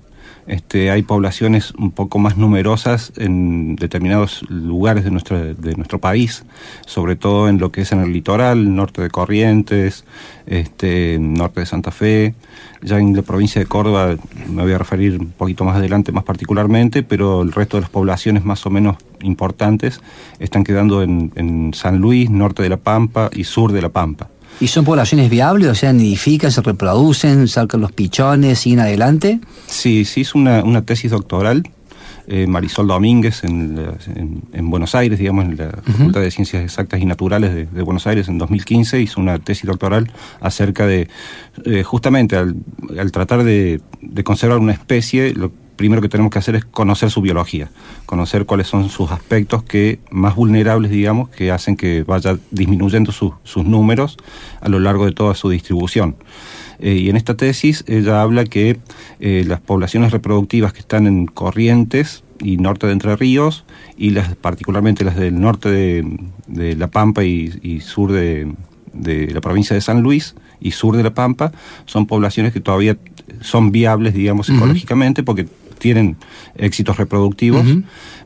Este, 0.46 0.92
hay 0.92 1.04
poblaciones 1.04 1.72
un 1.78 1.92
poco 1.92 2.20
más 2.20 2.36
numerosas 2.36 3.14
en 3.16 3.78
determinados 3.78 4.44
lugares 4.50 5.06
de 5.06 5.12
nuestro, 5.12 5.54
de 5.54 5.76
nuestro 5.76 6.00
país, 6.00 6.44
sobre 6.86 7.16
todo 7.16 7.48
en 7.48 7.60
lo 7.60 7.72
que 7.72 7.82
es 7.82 7.94
en 7.94 8.02
el 8.02 8.12
litoral, 8.12 8.76
norte 8.76 9.02
de 9.02 9.10
Corrientes, 9.10 10.04
este, 10.46 11.18
norte 11.18 11.62
de 11.62 11.66
Santa 11.66 11.92
Fe. 11.92 12.36
Ya 12.82 13.00
en 13.00 13.16
la 13.16 13.22
provincia 13.22 13.62
de 13.62 13.68
Córdoba 13.68 14.18
me 14.50 14.64
voy 14.64 14.74
a 14.74 14.78
referir 14.78 15.18
un 15.18 15.32
poquito 15.32 15.64
más 15.64 15.78
adelante, 15.78 16.12
más 16.12 16.26
particularmente, 16.26 17.04
pero 17.04 17.42
el 17.42 17.54
resto 17.54 17.78
de 17.78 17.82
las 17.82 17.90
poblaciones 17.90 18.44
más 18.44 18.66
o 18.66 18.70
menos 18.70 18.98
importantes 19.22 20.02
están 20.40 20.66
quedando 20.66 21.04
en, 21.04 21.32
en 21.36 21.74
San 21.74 22.00
Luis, 22.00 22.30
norte 22.30 22.64
de 22.64 22.70
La 22.70 22.78
Pampa 22.78 23.30
y 23.34 23.46
sur 23.46 23.72
de 23.72 23.82
La 23.82 23.90
Pampa. 23.90 24.33
¿Y 24.60 24.68
son 24.68 24.86
poblaciones 24.86 25.30
viables? 25.30 25.70
O 25.70 25.76
sea, 25.76 25.94
nidifican, 25.94 26.52
se 26.52 26.62
reproducen, 26.62 27.48
sacan 27.48 27.82
los 27.82 27.92
pichones, 27.92 28.60
siguen 28.60 28.80
adelante. 28.80 29.40
Sí, 29.68 30.06
sí, 30.06 30.22
hizo 30.22 30.38
una, 30.38 30.64
una 30.64 30.84
tesis 30.84 31.12
doctoral. 31.12 31.64
Eh, 32.26 32.48
Marisol 32.48 32.88
Domínguez 32.88 33.44
en, 33.44 33.78
en, 34.54 34.70
Buenos 34.70 34.96
Aires, 34.96 35.20
digamos, 35.20 35.44
en 35.44 35.58
la 35.58 35.72
Facultad 35.84 36.22
de 36.22 36.32
Ciencias 36.32 36.64
Exactas 36.64 37.02
y 37.02 37.06
Naturales 37.06 37.54
de, 37.54 37.66
de, 37.66 37.82
Buenos 37.82 38.08
Aires 38.08 38.30
en 38.30 38.38
2015, 38.38 39.02
hizo 39.02 39.20
una 39.20 39.40
tesis 39.40 39.66
doctoral 39.66 40.10
acerca 40.40 40.88
de, 40.88 41.10
eh, 41.66 41.84
justamente 41.84 42.38
al, 42.38 42.56
al 42.98 43.12
tratar 43.12 43.44
de, 43.44 43.82
de, 44.02 44.24
conservar 44.24 44.60
una 44.60 44.72
especie, 44.72 45.34
lo, 45.34 45.52
primero 45.76 46.02
que 46.02 46.10
tenemos 46.10 46.32
que 46.32 46.40
hacer 46.40 46.56
es 46.56 46.66
conocer 46.66 47.10
su 47.10 47.22
biología, 47.22 47.70
conocer 48.06 48.46
cuáles 48.46 48.68
son 48.68 48.90
sus 48.90 49.12
aspectos 49.12 49.64
que 49.64 50.00
más 50.12 50.36
vulnerables, 50.36 50.92
digamos, 50.92 51.30
que 51.30 51.52
hacen 51.52 51.76
que 51.76 52.04
vaya 52.04 52.38
disminuyendo 52.52 53.12
su, 53.12 53.34
sus 53.44 53.66
números 53.66 54.18
a 54.62 54.70
lo 54.70 54.80
largo 54.80 55.06
de 55.06 55.12
toda 55.12 55.36
su 55.36 55.50
distribución. 55.50 56.16
Eh, 56.80 56.96
y 56.96 57.10
en 57.10 57.16
esta 57.16 57.36
tesis 57.36 57.84
ella 57.88 58.22
habla 58.22 58.46
que 58.46 58.80
eh, 59.20 59.44
las 59.48 59.62
poblaciones 59.62 60.12
reproductivas 60.12 60.74
que 60.74 60.80
están 60.80 61.08
en 61.08 61.28
corrientes 61.28 62.24
y 62.40 62.58
norte 62.58 62.88
de 62.88 62.94
Entre 62.94 63.16
Ríos, 63.16 63.64
y 63.96 64.10
las 64.10 64.36
particularmente 64.36 65.06
las 65.06 65.16
del 65.16 65.40
norte 65.40 65.70
de, 65.70 66.20
de 66.48 66.76
La 66.76 66.88
Pampa 66.88 67.24
y, 67.24 67.60
y 67.62 67.80
sur 67.80 68.12
de, 68.12 68.52
de 68.94 69.28
la 69.32 69.40
provincia 69.40 69.76
de 69.76 69.82
San 69.82 70.02
Luis 70.02 70.36
y 70.60 70.72
sur 70.72 70.98
de 70.98 71.04
La 71.04 71.14
Pampa, 71.14 71.52
son 71.86 72.06
poblaciones 72.06 72.54
que 72.54 72.60
todavía 72.60 72.98
son 73.42 73.72
viables, 73.72 74.14
digamos, 74.14 74.50
ecológicamente, 74.50 75.24
porque 75.24 75.48
tienen 75.84 76.16
éxitos 76.56 76.96
reproductivos 76.96 77.66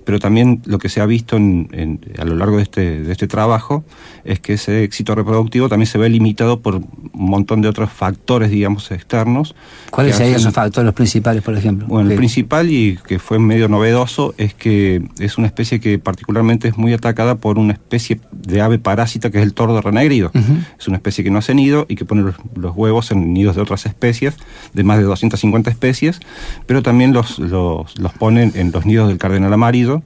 pero 0.07 0.19
también 0.19 0.61
lo 0.65 0.79
que 0.79 0.87
se 0.87 1.01
ha 1.01 1.05
visto 1.05 1.35
en, 1.35 1.99
a 2.17 2.23
lo 2.23 2.37
largo 2.37 2.55
de 2.55 2.63
este, 2.63 3.03
de 3.03 3.11
este 3.11 3.27
trabajo 3.27 3.83
es 4.23 4.39
que 4.39 4.53
ese 4.53 4.85
éxito 4.85 5.15
reproductivo 5.15 5.67
también 5.67 5.87
se 5.87 5.97
ve 5.97 6.07
limitado 6.07 6.61
por 6.61 6.75
un 6.75 6.87
montón 7.11 7.61
de 7.61 7.67
otros 7.67 7.91
factores, 7.91 8.49
digamos, 8.49 8.89
externos. 8.91 9.53
¿Cuáles 9.89 10.15
serían 10.15 10.37
esos 10.37 10.53
factores 10.53 10.85
los 10.85 10.95
principales, 10.95 11.43
por 11.43 11.57
ejemplo? 11.57 11.87
Bueno, 11.89 12.09
el 12.09 12.15
principal 12.15 12.71
y 12.71 12.97
que 13.05 13.19
fue 13.19 13.37
medio 13.37 13.67
novedoso 13.67 14.33
es 14.37 14.53
que 14.53 15.01
es 15.19 15.37
una 15.37 15.47
especie 15.47 15.81
que 15.81 15.99
particularmente 15.99 16.69
es 16.69 16.77
muy 16.77 16.93
atacada 16.93 17.35
por 17.35 17.59
una 17.59 17.73
especie 17.73 18.21
de 18.31 18.61
ave 18.61 18.79
parásita 18.79 19.29
que 19.29 19.39
es 19.39 19.43
el 19.43 19.53
tordo 19.53 19.81
renegrido. 19.81 20.31
Es 20.79 20.87
una 20.87 20.95
especie 20.95 21.21
que 21.25 21.31
no 21.31 21.39
hace 21.39 21.53
nido 21.53 21.85
y 21.89 21.97
que 21.97 22.05
pone 22.05 22.21
los, 22.21 22.35
huevos 22.77 23.11
en 23.11 23.33
nidos 23.33 23.57
de 23.57 23.61
otras 23.61 23.85
especies, 23.85 24.35
de 24.73 24.85
más 24.85 24.99
de 24.99 25.03
250 25.03 25.69
especies, 25.69 26.21
pero 26.65 26.81
también 26.81 27.11
los, 27.11 27.39
los, 27.47 27.97
los 27.99 28.13
pone 28.13 28.51
en 28.53 28.71
los 28.71 28.85
nidos 28.85 29.07
del 29.07 29.17
cardenal 29.17 29.53
amarillo 29.53 30.01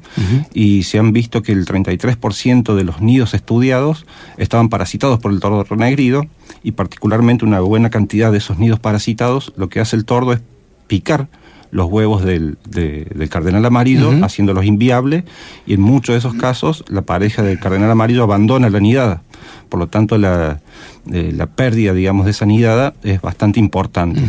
y 0.53 0.83
se 0.83 0.99
han 0.99 1.13
visto 1.13 1.41
que 1.43 1.51
el 1.51 1.65
33% 1.65 2.75
de 2.75 2.83
los 2.83 3.01
nidos 3.01 3.33
estudiados 3.33 4.05
estaban 4.37 4.69
parasitados 4.69 5.19
por 5.19 5.31
el 5.31 5.39
tordo 5.39 5.63
renegrido 5.63 6.25
y 6.63 6.71
particularmente 6.71 7.45
una 7.45 7.59
buena 7.59 7.89
cantidad 7.89 8.31
de 8.31 8.37
esos 8.37 8.57
nidos 8.59 8.79
parasitados 8.79 9.53
lo 9.55 9.69
que 9.69 9.79
hace 9.79 9.95
el 9.95 10.05
tordo 10.05 10.33
es 10.33 10.41
picar 10.87 11.27
los 11.71 11.89
huevos 11.89 12.23
del, 12.23 12.57
cardenal 13.29 13.65
amarillo, 13.65 14.11
haciéndolos 14.23 14.65
inviables, 14.65 15.23
y 15.65 15.75
en 15.75 15.81
muchos 15.81 16.13
de 16.13 16.19
esos 16.19 16.33
casos 16.33 16.83
la 16.89 17.01
pareja 17.03 17.43
del 17.43 17.59
cardenal 17.59 17.89
amarillo 17.89 18.23
abandona 18.23 18.69
la 18.69 18.79
nidada. 18.79 19.23
Por 19.69 19.79
lo 19.79 19.87
tanto, 19.87 20.17
la, 20.17 20.59
eh, 21.11 21.31
la 21.35 21.47
pérdida, 21.47 21.93
digamos, 21.93 22.25
de 22.25 22.31
esa 22.31 22.45
nidada 22.45 22.93
es 23.03 23.21
bastante 23.21 23.59
importante. 23.59 24.21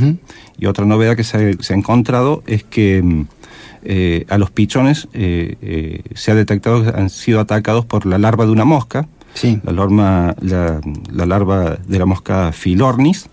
Y 0.58 0.66
otra 0.66 0.84
novedad 0.84 1.16
que 1.16 1.24
se 1.24 1.56
ha, 1.58 1.74
encontrado 1.74 2.42
es 2.46 2.64
que 2.64 3.02
mm, 3.02 3.26
eh, 3.84 4.26
a 4.28 4.38
los 4.38 4.50
pichones 4.50 5.08
eh, 5.12 5.56
eh, 5.60 6.02
se 6.14 6.30
ha 6.30 6.36
detectado 6.36 6.84
que 6.84 6.90
han 6.90 7.10
sido 7.10 7.40
atacados 7.40 7.84
por 7.84 8.06
la 8.06 8.16
larva 8.16 8.46
de 8.46 8.52
una 8.52 8.64
mosca, 8.64 9.08
la, 9.64 9.72
larva, 9.72 10.36
la, 10.40 11.26
larva 11.26 11.78
de 11.84 11.98
la 11.98 12.06
mosca 12.06 12.52
Filornis, 12.52 13.28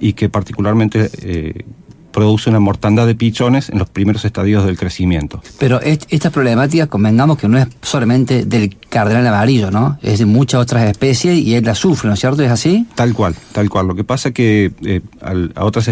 y 0.00 0.14
que 0.14 0.28
particularmente 0.28 1.64
produce 2.12 2.50
una 2.50 2.60
mortandad 2.60 3.06
de 3.06 3.14
pichones 3.14 3.70
en 3.70 3.78
los 3.78 3.88
primeros 3.88 4.24
estadios 4.24 4.64
del 4.64 4.78
crecimiento. 4.78 5.42
Pero 5.58 5.80
esta 5.80 6.30
problemática, 6.30 6.86
convengamos 6.86 7.38
que 7.38 7.48
no 7.48 7.58
es 7.58 7.68
solamente 7.80 8.44
del 8.44 8.76
cardenal 8.88 9.26
amarillo, 9.26 9.70
¿no? 9.70 9.98
Es 10.02 10.18
de 10.18 10.26
muchas 10.26 10.60
otras 10.60 10.88
especies 10.88 11.38
y 11.38 11.54
él 11.54 11.64
la 11.64 11.74
sufre, 11.74 12.08
¿no 12.08 12.14
es 12.14 12.20
cierto? 12.20 12.42
¿Es 12.42 12.50
así? 12.50 12.86
Tal 12.94 13.14
cual, 13.14 13.34
tal 13.52 13.68
cual. 13.68 13.88
Lo 13.88 13.94
que 13.94 14.04
pasa 14.04 14.28
es 14.28 14.34
que 14.34 15.02
a, 15.20 15.64
otras 15.64 15.90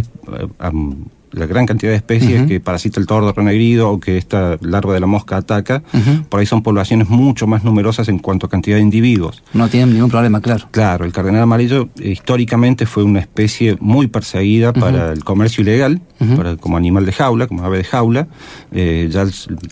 la 1.32 1.46
gran 1.46 1.66
cantidad 1.66 1.92
de 1.92 1.96
especies 1.96 2.46
que 2.46 2.60
parasita 2.60 3.00
el 3.00 3.06
tordo 3.06 3.32
renegrido 3.32 3.90
o 3.90 4.00
que 4.00 4.18
esta 4.18 4.56
larva 4.60 4.94
de 4.94 5.00
la 5.00 5.06
mosca 5.06 5.36
ataca, 5.36 5.82
por 6.28 6.40
ahí 6.40 6.46
son 6.46 6.62
poblaciones 6.62 7.08
mucho 7.08 7.46
más 7.46 7.64
numerosas 7.64 8.08
en 8.08 8.18
cuanto 8.18 8.46
a 8.46 8.50
cantidad 8.50 8.76
de 8.76 8.82
individuos. 8.82 9.42
No 9.52 9.68
tienen 9.68 9.94
ningún 9.94 10.10
problema, 10.10 10.40
claro. 10.40 10.68
Claro, 10.70 11.04
el 11.04 11.12
cardenal 11.12 11.42
amarillo 11.42 11.88
eh, 12.00 12.10
históricamente 12.10 12.86
fue 12.86 13.04
una 13.04 13.20
especie 13.20 13.76
muy 13.80 14.06
perseguida 14.08 14.72
para 14.72 15.12
el 15.12 15.24
comercio 15.24 15.62
ilegal, 15.62 16.00
para, 16.36 16.56
como 16.56 16.76
animal 16.76 17.06
de 17.06 17.12
jaula, 17.12 17.46
como 17.46 17.64
ave 17.64 17.78
de 17.78 17.84
jaula. 17.84 18.28
Eh, 18.72 19.08
ya 19.10 19.24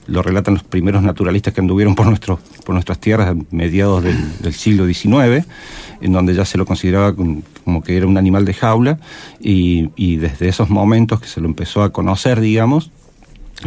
lo 0.07 0.23
relatan 0.23 0.55
los 0.55 0.65
primeros 0.65 1.03
naturalistas 1.03 1.53
que 1.53 1.61
anduvieron 1.61 1.95
por, 1.95 2.07
nuestro, 2.07 2.39
por 2.65 2.75
nuestras 2.75 2.99
tierras 2.99 3.29
a 3.29 3.37
mediados 3.51 4.03
del, 4.03 4.17
del 4.41 4.55
siglo 4.55 4.87
XIX 4.87 5.47
en 6.01 6.13
donde 6.13 6.35
ya 6.35 6.45
se 6.45 6.59
lo 6.59 6.67
consideraba 6.67 7.15
como 7.69 7.83
que 7.83 7.99
era 7.99 8.07
un 8.07 8.17
animal 8.17 8.47
de 8.47 8.55
jaula 8.55 8.99
y, 9.41 10.17
desde 10.17 10.49
esos 10.49 10.71
momentos 10.71 11.21
que 11.21 11.29
se 11.29 11.39
lo 11.39 11.47
empezó 11.47 11.83
a 11.83 11.93
conocer, 11.93 12.41
digamos, 12.41 12.91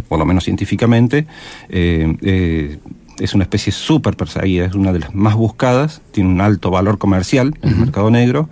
por 0.08 0.17
lo 0.17 0.25
menos 0.25 0.43
científicamente, 0.43 1.27
eh, 1.70 2.17
eh, 2.24 2.79
es 3.20 3.36
una 3.36 3.43
especie 3.43 3.72
súper 3.72 4.17
perseguida, 4.17 4.65
es 4.65 4.74
una 4.74 4.91
de 4.91 4.98
las 4.98 5.13
más 5.13 5.36
buscadas, 5.36 6.01
tiene 6.10 6.31
un 6.31 6.41
alto 6.41 6.72
valor 6.72 6.98
comercial 6.98 7.53
en 7.62 7.70
el 7.70 7.75
mercado 7.75 8.10
negro. 8.10 8.50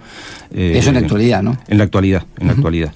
Eso 0.53 0.89
en 0.89 0.93
la 0.93 1.01
actualidad, 1.01 1.41
¿no? 1.41 1.57
En 1.67 1.79
la 1.79 1.85
actualidad, 1.85 2.27
en 2.39 2.45
la 2.45 2.53
actualidad. 2.53 2.93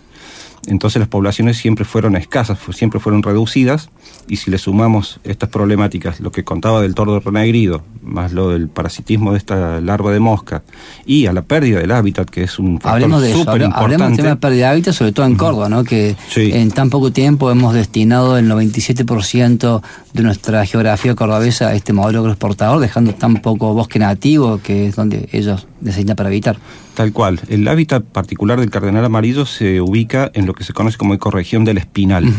Entonces 0.68 1.00
las 1.00 1.10
poblaciones 1.10 1.58
siempre 1.58 1.84
fueron 1.84 2.16
escasas, 2.16 2.58
siempre 2.72 3.00
fueron 3.00 3.22
reducidas, 3.22 3.90
y 4.28 4.38
si 4.38 4.50
le 4.50 4.58
sumamos 4.58 5.20
estas 5.26 5.50
problemáticas, 5.50 6.22
lo 6.22 6.32
que 6.32 6.46
contaba 6.46 6.82
del 6.82 6.96
tordo 6.96 7.20
renegrido, 7.20 7.84
más 8.02 8.32
lo 8.32 8.50
del 8.50 8.70
parasitismo 8.70 9.34
de 9.34 9.40
esta 9.40 9.82
larva 9.82 10.14
de 10.14 10.22
mosca, 10.22 10.64
y 11.06 11.26
a 11.26 11.34
la 11.34 11.42
pérdida 11.42 11.80
del 11.80 11.92
hábitat, 11.92 12.30
que 12.30 12.44
es 12.44 12.60
un 12.60 12.80
factor 12.80 13.10
súper 13.10 13.62
importante. 13.62 13.74
Hablemos 13.76 14.08
del 14.08 14.18
tema 14.18 14.30
de 14.30 14.36
pérdida 14.38 14.66
de 14.68 14.72
hábitat, 14.72 14.94
sobre 14.94 15.12
todo 15.12 15.26
en 15.26 15.36
Córdoba, 15.36 15.68
¿no? 15.68 15.84
que 15.84 16.16
en 16.36 16.72
tan 16.72 16.90
poco 16.90 17.12
tiempo 17.12 17.52
hemos 17.52 17.74
destinado 17.74 18.38
el 18.38 18.50
97% 18.50 19.82
de 20.14 20.24
nuestra 20.24 20.66
geografía 20.66 21.14
cordobesa 21.16 21.70
a 21.70 21.76
este 21.76 21.92
modelo 21.92 22.20
agroexportador, 22.20 22.80
dejando 22.80 23.14
tan 23.14 23.36
poco 23.38 23.74
bosque 23.74 24.00
nativo, 24.00 24.60
que 24.64 24.88
es 24.88 24.96
donde 24.96 25.28
ellos 25.34 25.68
necesitan 25.82 26.16
para 26.16 26.30
evitar. 26.30 26.58
Tal 26.96 27.12
cual. 27.12 27.40
El 27.50 27.68
hábitat 27.68 28.04
particular 28.04 28.60
del 28.60 28.70
cardenal 28.70 29.04
amarillo 29.04 29.46
se 29.48 29.82
ubica 29.82 30.30
en 30.36 30.46
lo 30.46 30.54
que 30.54 30.64
se 30.64 30.74
conoce 30.74 30.98
como 30.98 31.16
ecorregión 31.16 31.66
del 31.66 31.80
espinal. 31.80 32.32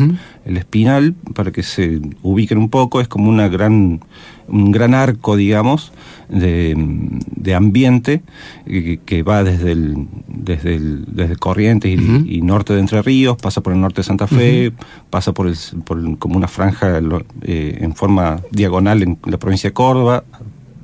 El 0.44 0.56
espinal, 0.56 1.14
para 1.34 1.50
que 1.50 1.64
se 1.64 2.00
ubiquen 2.22 2.58
un 2.58 2.68
poco, 2.68 3.00
es 3.00 3.08
como 3.08 3.28
una 3.28 3.48
gran, 3.48 4.00
un 4.46 4.70
gran 4.70 4.94
arco, 4.94 5.34
digamos, 5.34 5.92
de, 6.28 7.54
ambiente 7.54 8.22
eh, 8.66 8.98
que, 9.04 9.22
va 9.24 9.42
desde 9.42 9.72
el, 9.72 10.06
desde 10.28 10.76
el, 10.76 11.04
desde 11.08 11.36
Corrientes 11.36 11.92
y, 11.92 12.42
norte 12.42 12.74
de 12.74 12.80
Entre 12.80 13.02
Ríos, 13.02 13.36
pasa 13.36 13.60
por 13.60 13.72
el 13.72 13.80
norte 13.80 13.98
de 13.98 14.04
Santa 14.04 14.28
Fe, 14.28 14.72
pasa 15.10 15.32
por, 15.32 15.48
el, 15.48 15.56
por 15.84 16.18
como 16.18 16.36
una 16.36 16.48
franja 16.48 17.00
eh, 17.42 17.78
en 17.80 17.94
forma 17.94 18.40
diagonal 18.50 19.02
en 19.02 19.18
la 19.24 19.38
provincia 19.38 19.70
de 19.70 19.74
Córdoba, 19.74 20.24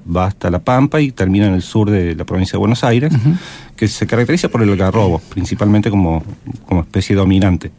va 0.04 0.26
hasta 0.26 0.50
La 0.50 0.58
Pampa 0.58 1.00
y 1.00 1.12
termina 1.12 1.46
en 1.46 1.54
el 1.54 1.62
sur 1.62 1.90
de 1.90 2.14
la 2.14 2.24
provincia 2.24 2.52
de 2.52 2.58
Buenos 2.58 2.84
Aires, 2.84 3.12
que 3.76 3.88
se 3.88 4.06
caracteriza 4.06 4.48
por 4.48 4.62
el 4.62 4.70
algarrobo, 4.70 5.20
principalmente 5.30 5.90
como, 5.90 6.22
como 6.66 6.82
especie 6.82 7.16
dominante. 7.16 7.70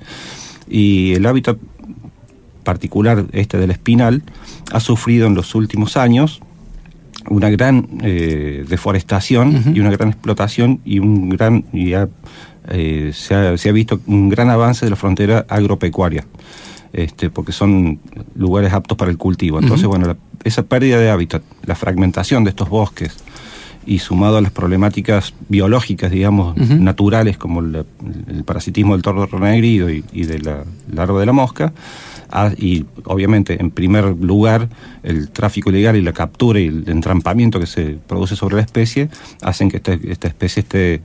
Y 0.70 1.13
el 1.13 1.25
hábitat 1.25 1.58
particular 2.63 3.25
este 3.32 3.58
del 3.58 3.72
espinal 3.72 4.24
ha 4.72 4.80
sufrido 4.80 5.28
en 5.28 5.36
los 5.36 5.56
últimos 5.56 5.98
años 5.98 6.42
una 7.30 7.50
gran 7.50 7.88
eh, 8.01 8.66
deforestación 8.68 9.74
y 9.75 9.80
una 9.80 9.92
gran 9.92 10.10
explotación 10.10 10.82
y 10.86 11.00
un 11.00 11.30
gran 11.30 11.66
y 11.74 11.94
eh, 11.94 13.12
se, 13.13 13.36
ha, 13.36 13.58
se, 13.58 13.70
ha, 13.70 13.72
visto 13.72 14.00
un 14.08 14.30
gran 14.30 14.50
avance 14.50 14.86
de 14.86 14.90
la 14.90 14.96
frontera 14.96 15.46
agropecuaria 15.50 16.25
este, 16.94 17.30
porque 17.30 17.52
son 17.52 18.00
lugares 18.36 18.74
aptos 18.74 18.98
para 18.98 19.12
el 19.12 19.18
cultivo. 19.18 19.60
Entonces 19.60 19.88
bueno 19.88 20.16
esa 20.44 20.64
pérdida 20.64 20.98
de 21.00 21.10
hábitat 21.10 21.44
la 21.66 21.76
fragmentación 21.76 22.44
de 22.44 22.50
estos 22.50 22.70
bosques 22.70 23.18
y 23.86 24.00
sumado 24.00 24.38
a 24.38 24.42
las 24.42 24.52
problemáticas 24.52 25.34
biológicas, 25.50 26.12
digamos, 26.12 26.56
naturales, 26.58 27.38
como 27.38 27.62
el, 27.62 27.86
parasitismo 28.46 28.94
del 28.94 29.02
tordo 29.02 29.26
renegrido 29.26 29.90
y, 29.90 30.04
y 30.14 30.26
de 30.26 30.40
la 30.40 30.64
larva 30.92 31.20
de 31.20 31.26
la 31.26 31.34
mosca, 31.34 31.74
ah, 32.30 32.52
y 32.56 32.86
obviamente, 33.06 33.60
en 33.60 33.72
primer 33.72 34.06
lugar, 34.06 34.70
el 35.02 35.30
tráfico 35.30 35.72
ilegal 35.72 35.96
y 35.96 36.02
la 36.02 36.14
captura 36.14 36.60
y 36.60 36.68
el 36.68 36.88
entrampamiento 36.90 37.60
que 37.60 37.66
se 37.66 37.98
produce 38.08 38.36
sobre 38.36 38.58
la 38.58 38.62
especie, 38.62 39.10
hacen 39.42 39.70
que 39.70 39.78
esta 39.78 40.28
especie 40.28 40.62
esté 40.62 41.02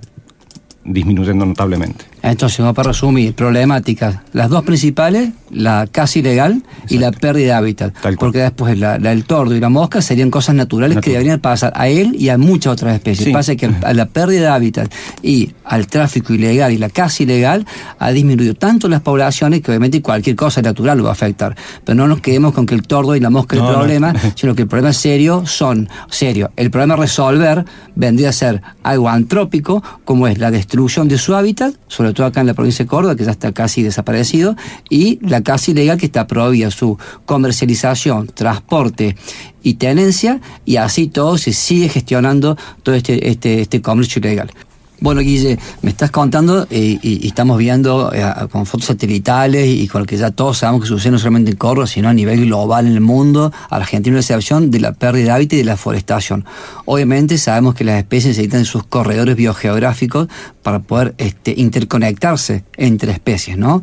disminuyendo 0.87 1.45
notablemente. 1.45 2.05
Entonces, 2.23 2.59
vamos 2.59 2.75
para 2.75 2.89
resumir, 2.89 3.35
problemáticas, 3.35 4.19
las 4.33 4.49
dos 4.49 4.65
principales, 4.65 5.31
la 5.51 5.87
casi 5.91 6.23
legal 6.23 6.63
y 6.89 6.99
la 6.99 7.13
pérdida 7.13 7.47
de 7.47 7.53
hábitat. 7.53 7.95
Porque 8.19 8.39
después 8.41 8.77
la, 8.79 8.97
el 8.97 9.25
tordo 9.25 9.55
y 9.55 9.61
la 9.61 9.69
mosca 9.69 10.03
serían 10.03 10.31
cosas 10.31 10.55
naturales 10.55 10.99
que 10.99 11.11
deberían 11.11 11.41
pasar 11.41 11.73
a 11.77 11.89
él 11.89 12.17
y 12.19 12.29
a 12.31 12.39
muchas 12.39 12.73
otras 12.73 12.95
especies. 12.95 13.33
Pasa 13.33 13.55
que 13.55 13.71
a 13.83 13.93
la 13.93 14.07
pérdida 14.07 14.41
de 14.41 14.49
hábitat 14.49 14.93
y 15.23 15.53
al 15.65 15.87
tráfico 15.87 16.35
ilegal 16.35 16.73
y 16.73 16.79
la 16.79 16.89
casi 16.89 17.25
ilegal 17.25 17.65
ha 17.99 18.11
disminuido 18.11 18.55
tanto 18.55 18.89
las 18.89 19.03
poblaciones 19.03 19.63
que 19.63 19.71
obviamente 19.71 20.03
cualquier 20.03 20.35
cosa 20.35 20.63
natural 20.63 20.99
lo 20.99 21.05
va 21.05 21.11
a 21.11 21.13
afectar. 21.13 21.55
Pero 21.85 21.95
no 21.95 22.09
nos 22.09 22.21
quedemos 22.21 22.55
con 22.55 22.67
que 22.67 22.75
el 22.75 22.83
tordo 22.83 23.15
y 23.15 23.21
la 23.21 23.31
mosca 23.31 23.57
es 23.57 23.63
el 23.63 23.69
problema, 23.69 24.13
sino 24.35 24.55
que 24.55 24.63
el 24.63 24.69
problema 24.69 24.93
serio 24.93 25.47
son, 25.47 25.89
serio, 26.11 26.51
el 26.57 26.71
problema 26.71 26.95
a 26.95 26.99
resolver 26.99 27.65
vendría 27.95 28.31
a 28.31 28.33
ser 28.33 28.63
algo 28.83 29.09
antrópico, 29.09 29.83
como 30.05 30.27
es 30.27 30.39
la 30.39 30.51
destrucción 30.51 30.76
de 30.77 31.19
su 31.19 31.35
hábitat, 31.35 31.75
sobre 31.89 32.13
todo 32.13 32.27
acá 32.27 32.41
en 32.41 32.47
la 32.47 32.55
provincia 32.55 32.85
de 32.85 32.89
Córdoba, 32.89 33.17
que 33.17 33.25
ya 33.25 33.31
está 33.31 33.53
casi 33.53 33.83
desaparecido, 33.83 34.57
y 34.91 35.19
la 35.27 35.43
casi 35.43 35.73
legal 35.73 35.97
que 35.99 36.07
está 36.07 36.27
prohibida 36.27 36.71
su 36.71 36.99
comercialización, 37.25 38.27
transporte 38.29 39.17
y 39.63 39.75
tenencia, 39.75 40.41
y 40.65 40.77
así 40.77 41.07
todo 41.07 41.39
se 41.39 41.53
sigue 41.53 41.89
gestionando 41.89 42.57
todo 42.83 42.95
este, 42.95 43.31
este, 43.31 43.63
este 43.63 43.81
comercio 43.81 44.21
ilegal. 44.21 44.53
Bueno, 44.99 45.21
Guille, 45.21 45.59
me 45.83 45.91
estás 45.91 46.11
contando 46.11 46.67
eh, 46.71 46.99
y, 47.03 47.27
estamos 47.27 47.59
viendo 47.59 48.11
eh, 48.15 48.25
con 48.51 48.65
fotos 48.65 48.87
satelitales 48.87 49.69
y, 49.69 49.87
con 49.89 50.01
lo 50.01 50.07
que 50.07 50.17
ya 50.17 50.31
todos 50.31 50.59
sabemos 50.59 50.83
que 50.83 50.89
sucede 50.89 51.13
no 51.13 51.19
solamente 51.19 51.51
en 51.51 51.59
Córdoba, 51.59 51.87
sino 51.87 52.09
a 52.09 52.15
nivel 52.15 52.47
global 52.47 52.87
en 52.87 52.95
el 52.95 53.03
mundo, 53.03 53.53
Argentina 53.69 54.15
una 54.15 54.21
excepción 54.21 54.71
de 54.71 54.81
la 54.81 54.93
pérdida 54.93 55.25
de 55.27 55.31
hábitat 55.33 55.53
y 55.53 55.57
de 55.59 55.65
la 55.65 55.77
forestación. 55.77 56.47
Obviamente 56.87 57.37
sabemos 57.37 57.75
que 57.75 57.85
las 57.85 57.99
especies 57.99 58.39
necesitan 58.39 58.65
sus 58.65 58.85
corredores 58.85 59.37
biogeográficos 59.37 60.29
para 60.63 60.79
poder 60.79 61.15
este, 61.19 61.53
interconectarse 61.57 62.65
entre 62.79 63.13
especies, 63.13 63.59
¿no? 63.59 63.83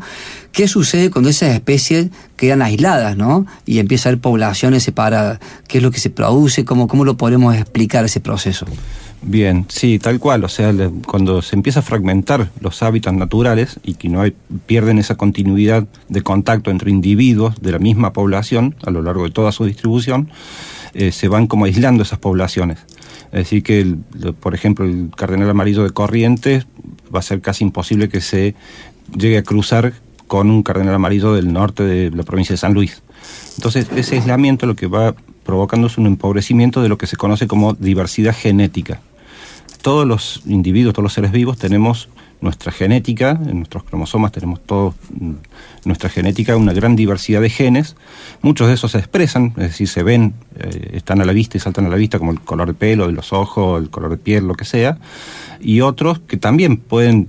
¿Qué 0.51 0.67
sucede 0.67 1.11
cuando 1.11 1.29
esas 1.29 1.53
especies 1.53 2.07
quedan 2.37 2.63
aisladas, 2.63 3.15
¿no? 3.17 3.45
Y 3.65 3.79
empieza 3.79 4.09
a 4.09 4.11
haber 4.11 4.21
poblaciones 4.21 4.83
separadas. 4.83 5.39
¿Qué 5.67 5.77
es 5.77 5.83
lo 5.83 5.91
que 5.91 5.99
se 5.99 6.09
produce? 6.09 6.65
¿Cómo, 6.65 6.87
cómo 6.87 7.05
lo 7.05 7.17
podemos 7.17 7.55
explicar 7.55 8.03
ese 8.03 8.19
proceso? 8.19 8.65
Bien, 9.25 9.65
sí, 9.69 9.99
tal 9.99 10.19
cual. 10.19 10.43
O 10.43 10.49
sea, 10.49 10.73
cuando 11.07 11.41
se 11.41 11.55
empieza 11.55 11.79
a 11.79 11.83
fragmentar 11.83 12.51
los 12.59 12.83
hábitats 12.83 13.15
naturales 13.15 13.79
y 13.81 13.93
que 13.93 14.09
no 14.09 14.21
hay, 14.21 14.35
pierden 14.65 14.99
esa 14.99 15.15
continuidad 15.15 15.87
de 16.09 16.21
contacto 16.21 16.71
entre 16.71 16.91
individuos 16.91 17.61
de 17.61 17.71
la 17.71 17.79
misma 17.79 18.11
población 18.11 18.75
a 18.85 18.91
lo 18.91 19.01
largo 19.01 19.23
de 19.23 19.31
toda 19.31 19.53
su 19.53 19.63
distribución, 19.63 20.29
eh, 20.93 21.13
se 21.13 21.29
van 21.29 21.47
como 21.47 21.65
aislando 21.65 22.03
esas 22.03 22.19
poblaciones. 22.19 22.79
Es 23.27 23.39
decir, 23.39 23.63
que, 23.63 23.95
por 24.39 24.53
ejemplo, 24.53 24.85
el 24.85 25.09
cardenal 25.15 25.49
amarillo 25.49 25.83
de 25.83 25.91
Corrientes 25.91 26.67
va 27.13 27.19
a 27.19 27.23
ser 27.23 27.39
casi 27.39 27.63
imposible 27.63 28.09
que 28.09 28.19
se 28.19 28.55
llegue 29.17 29.37
a 29.37 29.43
cruzar 29.43 29.93
con 30.27 30.51
un 30.51 30.63
cardenal 30.63 30.95
amarillo 30.95 31.33
del 31.33 31.51
norte 31.51 31.83
de 31.83 32.11
la 32.11 32.23
provincia 32.23 32.53
de 32.53 32.57
San 32.57 32.73
Luis. 32.73 33.01
Entonces, 33.55 33.87
ese 33.95 34.15
aislamiento 34.15 34.67
lo 34.67 34.75
que 34.75 34.87
va 34.87 35.15
provocando 35.45 35.87
es 35.87 35.97
un 35.97 36.07
empobrecimiento 36.07 36.81
de 36.81 36.89
lo 36.89 36.97
que 36.97 37.07
se 37.07 37.15
conoce 37.15 37.47
como 37.47 37.73
diversidad 37.73 38.35
genética 38.35 39.01
todos 39.83 40.07
los 40.07 40.41
individuos, 40.47 40.93
todos 40.93 41.03
los 41.03 41.13
seres 41.13 41.31
vivos 41.31 41.57
tenemos 41.57 42.09
nuestra 42.39 42.71
genética, 42.71 43.39
en 43.45 43.57
nuestros 43.57 43.83
cromosomas 43.83 44.31
tenemos 44.31 44.61
todos 44.61 44.95
mm, 45.13 45.33
nuestra 45.85 46.09
genética, 46.09 46.55
una 46.57 46.73
gran 46.73 46.95
diversidad 46.95 47.41
de 47.41 47.49
genes. 47.49 47.95
Muchos 48.41 48.67
de 48.67 48.73
esos 48.73 48.93
se 48.93 48.97
expresan, 48.97 49.53
es 49.57 49.69
decir, 49.71 49.87
se 49.87 50.01
ven, 50.01 50.33
eh, 50.57 50.91
están 50.93 51.21
a 51.21 51.25
la 51.25 51.33
vista 51.33 51.57
y 51.57 51.59
saltan 51.59 51.85
a 51.85 51.89
la 51.89 51.97
vista, 51.97 52.17
como 52.17 52.31
el 52.31 52.39
color 52.39 52.69
de 52.69 52.73
pelo, 52.73 53.07
de 53.07 53.13
los 53.13 53.33
ojos, 53.33 53.81
el 53.81 53.89
color 53.89 54.11
de 54.11 54.17
piel, 54.17 54.47
lo 54.47 54.55
que 54.55 54.65
sea. 54.65 54.97
Y 55.59 55.81
otros 55.81 56.19
que 56.19 56.37
también 56.37 56.77
pueden 56.77 57.27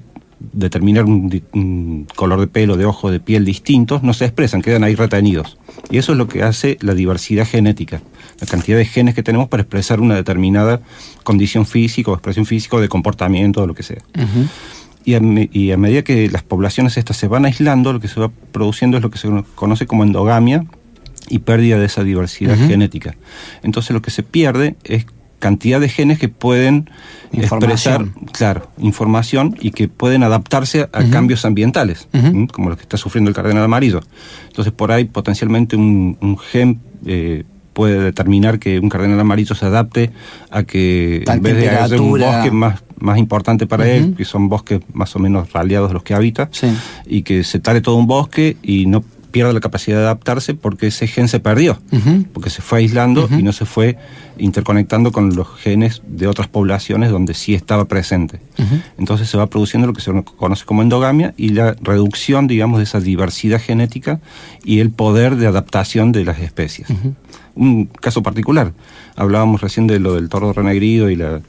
determinar 0.53 1.05
un, 1.05 2.07
color 2.15 2.41
de 2.41 2.47
pelo, 2.47 2.77
de 2.77 2.85
ojo, 2.85 3.11
de 3.11 3.21
piel 3.21 3.45
distintos, 3.45 4.03
no 4.03 4.15
se 4.15 4.27
expresan, 4.27 4.63
quedan 4.63 4.85
ahí 4.85 4.95
retenidos. 4.95 5.59
Y 5.91 5.99
eso 5.99 6.13
es 6.13 6.19
lo 6.19 6.29
que 6.29 6.43
hace 6.45 6.79
la 6.81 6.95
diversidad 6.95 7.47
genética, 7.47 8.01
la 8.41 8.47
cantidad 8.47 8.77
de 8.77 8.85
genes 8.85 9.15
que 9.15 9.23
tenemos 9.23 9.49
para 9.49 9.63
expresar 9.63 10.01
una 10.01 10.15
determinada 10.15 10.81
condición 11.23 11.67
física 11.67 12.11
o 12.11 12.15
expresión 12.15 12.47
física 12.47 12.77
o 12.77 12.81
de 12.81 12.89
comportamiento 12.89 13.63
o 13.63 13.67
lo 13.67 13.75
que 13.75 13.83
sea. 13.83 14.03
y, 15.05 15.15
a, 15.15 15.77
medida 15.77 16.03
que 16.03 16.29
las 16.31 16.43
poblaciones 16.43 16.97
estas 16.97 17.17
se 17.17 17.29
van 17.29 17.45
aislando, 17.45 17.93
lo 17.93 18.01
que 18.01 18.09
se 18.09 18.21
va 18.21 18.31
produciendo 18.53 18.97
es 18.97 19.03
lo 19.03 19.11
que 19.11 19.19
se 19.19 19.29
conoce 19.55 19.87
como 19.87 20.03
endogamia 20.03 20.65
y 21.29 21.41
pérdida 21.41 21.79
de 21.79 21.87
esa 21.87 22.03
diversidad 22.03 22.57
genética. 22.57 23.17
Entonces 23.63 23.93
lo 23.93 24.03
que 24.03 24.11
se 24.11 24.23
pierde 24.23 24.77
es 24.85 25.07
cantidad 25.39 25.79
de 25.79 25.91
genes 25.91 26.19
que 26.19 26.31
pueden 26.31 26.89
expresar, 27.33 28.07
claro, 28.33 28.71
información 28.79 29.55
y 29.61 29.73
que 29.73 29.89
pueden 29.89 30.23
adaptarse 30.23 30.89
a 30.91 31.05
cambios 31.11 31.45
ambientales, 31.45 32.09
como 32.51 32.71
lo 32.71 32.77
que 32.77 32.83
está 32.83 32.97
sufriendo 32.97 33.29
el 33.29 33.35
cardenal 33.35 33.65
amarillo. 33.65 34.01
Entonces, 34.47 34.73
por 34.73 34.91
ahí 34.91 35.05
potencialmente 35.05 35.77
un, 35.77 36.39
gen 36.51 36.81
eh, 37.05 37.45
puede 37.75 38.01
determinar 38.01 38.59
que 38.59 38.79
un 38.79 38.89
cardenal 38.89 39.21
amarillo 39.21 39.55
se 39.55 39.67
adapte 39.67 40.11
a 40.51 40.63
que 40.63 41.25
en 41.27 41.43
vez 41.43 41.57
de 41.57 41.69
hacer 41.69 42.01
un 42.01 42.19
bosque 42.19 42.51
más, 42.51 42.83
más 42.99 43.19
importante 43.19 43.67
para 43.67 43.91
él, 43.91 44.15
que 44.17 44.25
son 44.25 44.49
bosques 44.49 44.81
más 44.95 45.15
o 45.17 45.19
menos 45.19 45.53
raleados 45.53 45.93
los 45.93 46.03
que 46.03 46.15
habita, 46.15 46.49
y 47.07 47.23
que 47.23 47.45
se 47.45 47.59
tale 47.59 47.83
todo 47.83 47.97
un 47.97 48.07
bosque 48.07 48.57
y 48.63 48.87
no 48.87 49.05
pierda 49.35 49.53
la 49.53 49.59
capacidad 49.59 49.97
de 49.97 50.05
adaptarse 50.05 50.55
porque 50.55 50.87
ese 50.87 51.09
gen 51.09 51.27
se 51.27 51.41
perdió, 51.41 51.77
porque 52.33 52.51
se 52.51 52.63
fue 52.63 52.79
aislando 52.79 53.29
y 53.37 53.43
no 53.43 53.53
se 53.53 53.65
fue 53.65 53.99
interconectando 54.39 55.11
con 55.11 55.35
los 55.35 55.49
genes 55.57 56.03
de 56.07 56.29
otras 56.29 56.47
poblaciones 56.47 57.11
donde 57.11 57.35
sí 57.35 57.53
estaba 57.53 57.87
presente. 57.87 58.39
Entonces 58.97 59.29
se 59.29 59.37
va 59.37 59.49
produciendo 59.49 59.89
lo 59.89 59.93
que 59.93 60.03
se 60.03 60.13
conoce 60.37 60.65
como 60.65 60.83
endogamia 60.83 61.35
y 61.37 61.49
la 61.49 61.75
reducción, 61.83 62.47
digamos, 62.47 62.79
de 62.79 62.85
esa 62.85 63.01
diversidad 63.01 63.61
genética 63.61 64.21
y 64.63 64.79
el 64.79 64.91
poder 64.91 65.35
de 65.35 65.49
adaptación 65.49 66.13
de 66.13 66.25
las 66.25 66.39
especies. 66.39 66.87
Un 67.57 67.87
caso 67.87 68.23
particular, 68.23 68.73
hablábamos 69.17 69.63
recién 69.63 69.89
de 69.89 69.99
lo 69.99 70.15
del 70.15 70.29
tordo 70.29 70.53
renegrido 70.53 71.11
y 71.11 71.17
la 71.17 71.41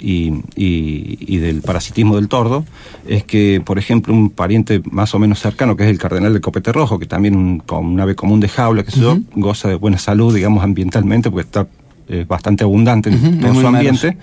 y, 0.00 1.36
del 1.38 1.62
parasitismo 1.62 2.16
del 2.16 2.28
tordo 2.28 2.64
es 3.06 3.24
que, 3.24 3.62
por 3.64 3.78
ejemplo, 3.78 4.12
un 4.12 4.30
pariente 4.30 4.82
más 4.90 5.14
o 5.14 5.18
menos 5.18 5.40
cercano, 5.40 5.76
que 5.76 5.84
es 5.84 5.90
el 5.90 5.98
cardenal 5.98 6.32
de 6.34 6.40
copete 6.40 6.72
rojo, 6.72 6.98
que 6.98 7.06
también 7.06 7.36
un, 7.36 7.62
un 7.68 8.00
ave 8.00 8.14
común 8.14 8.40
de 8.40 8.48
jaula, 8.48 8.82
que 8.82 8.90
se 8.90 9.00
goza 9.34 9.68
de 9.68 9.74
buena 9.74 9.98
salud, 9.98 10.34
digamos, 10.34 10.64
ambientalmente, 10.64 11.30
porque 11.30 11.46
está 11.46 11.66
eh, 12.08 12.24
bastante 12.26 12.64
abundante 12.64 13.10
en 13.10 13.40
todo 13.40 13.54
su 13.54 13.66
ambiente, 13.66 14.16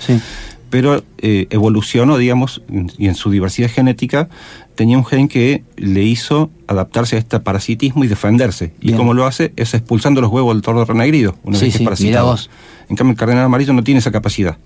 pero 0.70 1.04
eh, 1.20 1.48
evolucionó, 1.50 2.18
digamos, 2.18 2.62
y 2.98 3.08
en 3.08 3.16
su 3.16 3.32
diversidad 3.32 3.70
genética 3.70 4.30
tenía 4.76 4.98
un 4.98 5.06
gen 5.06 5.28
que 5.28 5.64
le 5.76 6.04
hizo 6.04 6.52
adaptarse 6.68 7.16
a 7.16 7.20
este 7.20 7.40
parasitismo 7.40 8.04
y 8.04 8.08
defenderse. 8.08 8.74
Y 8.80 8.94
como 8.94 9.14
lo 9.14 9.26
hace 9.26 9.54
es 9.56 9.74
expulsando 9.74 10.22
los 10.22 10.32
huevos 10.32 10.56
del 10.56 10.62
tordo 10.62 10.86
renegrido, 10.86 11.36
una 11.44 11.60
vez 11.60 11.78
que 11.78 11.84
es 11.84 12.50
en 12.90 12.96
cambio, 12.96 13.12
el 13.12 13.18
cardenal 13.18 13.46
amarillo 13.46 13.74
no 13.74 13.84
tiene 13.84 14.00
esa 14.00 14.12
capacidad. 14.12 14.58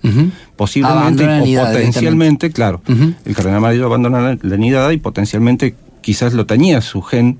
Posiblemente 0.56 1.24
o 1.58 1.64
potencialmente, 1.64 2.50
claro, 2.50 2.82
el 2.86 3.34
cardenal 3.34 3.58
amarillo 3.58 3.86
abandona 3.86 4.38
la, 4.40 4.56
nidada 4.56 4.92
y 4.92 4.98
potencialmente 4.98 5.74
quizás 6.02 6.32
lo 6.32 6.46
tenía 6.46 6.80
su 6.80 7.02
gen 7.02 7.38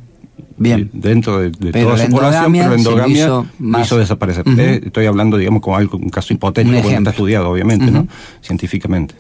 Bien. 0.63 0.91
dentro 0.93 1.39
de, 1.41 1.51
toda 1.51 1.99
su 1.99 2.11
población, 2.11 2.53
pero 2.53 2.69
la 2.71 2.75
endogamia 2.77 3.25
hizo, 3.25 3.47
hizo, 3.81 3.99
desaparecer. 3.99 4.45
Eh, 4.59 4.81
estoy 4.87 5.07
hablando, 5.07 5.37
digamos, 5.37 5.61
como 5.63 5.77
algo, 5.77 5.99
un 5.99 6.09
caso 6.09 6.33
hipotético, 6.33 6.81
porque 6.81 6.97
está 6.97 7.11
estudiado, 7.11 7.51
obviamente, 7.51 7.91
¿no? 7.91 8.07
Científicamente. 8.41 9.15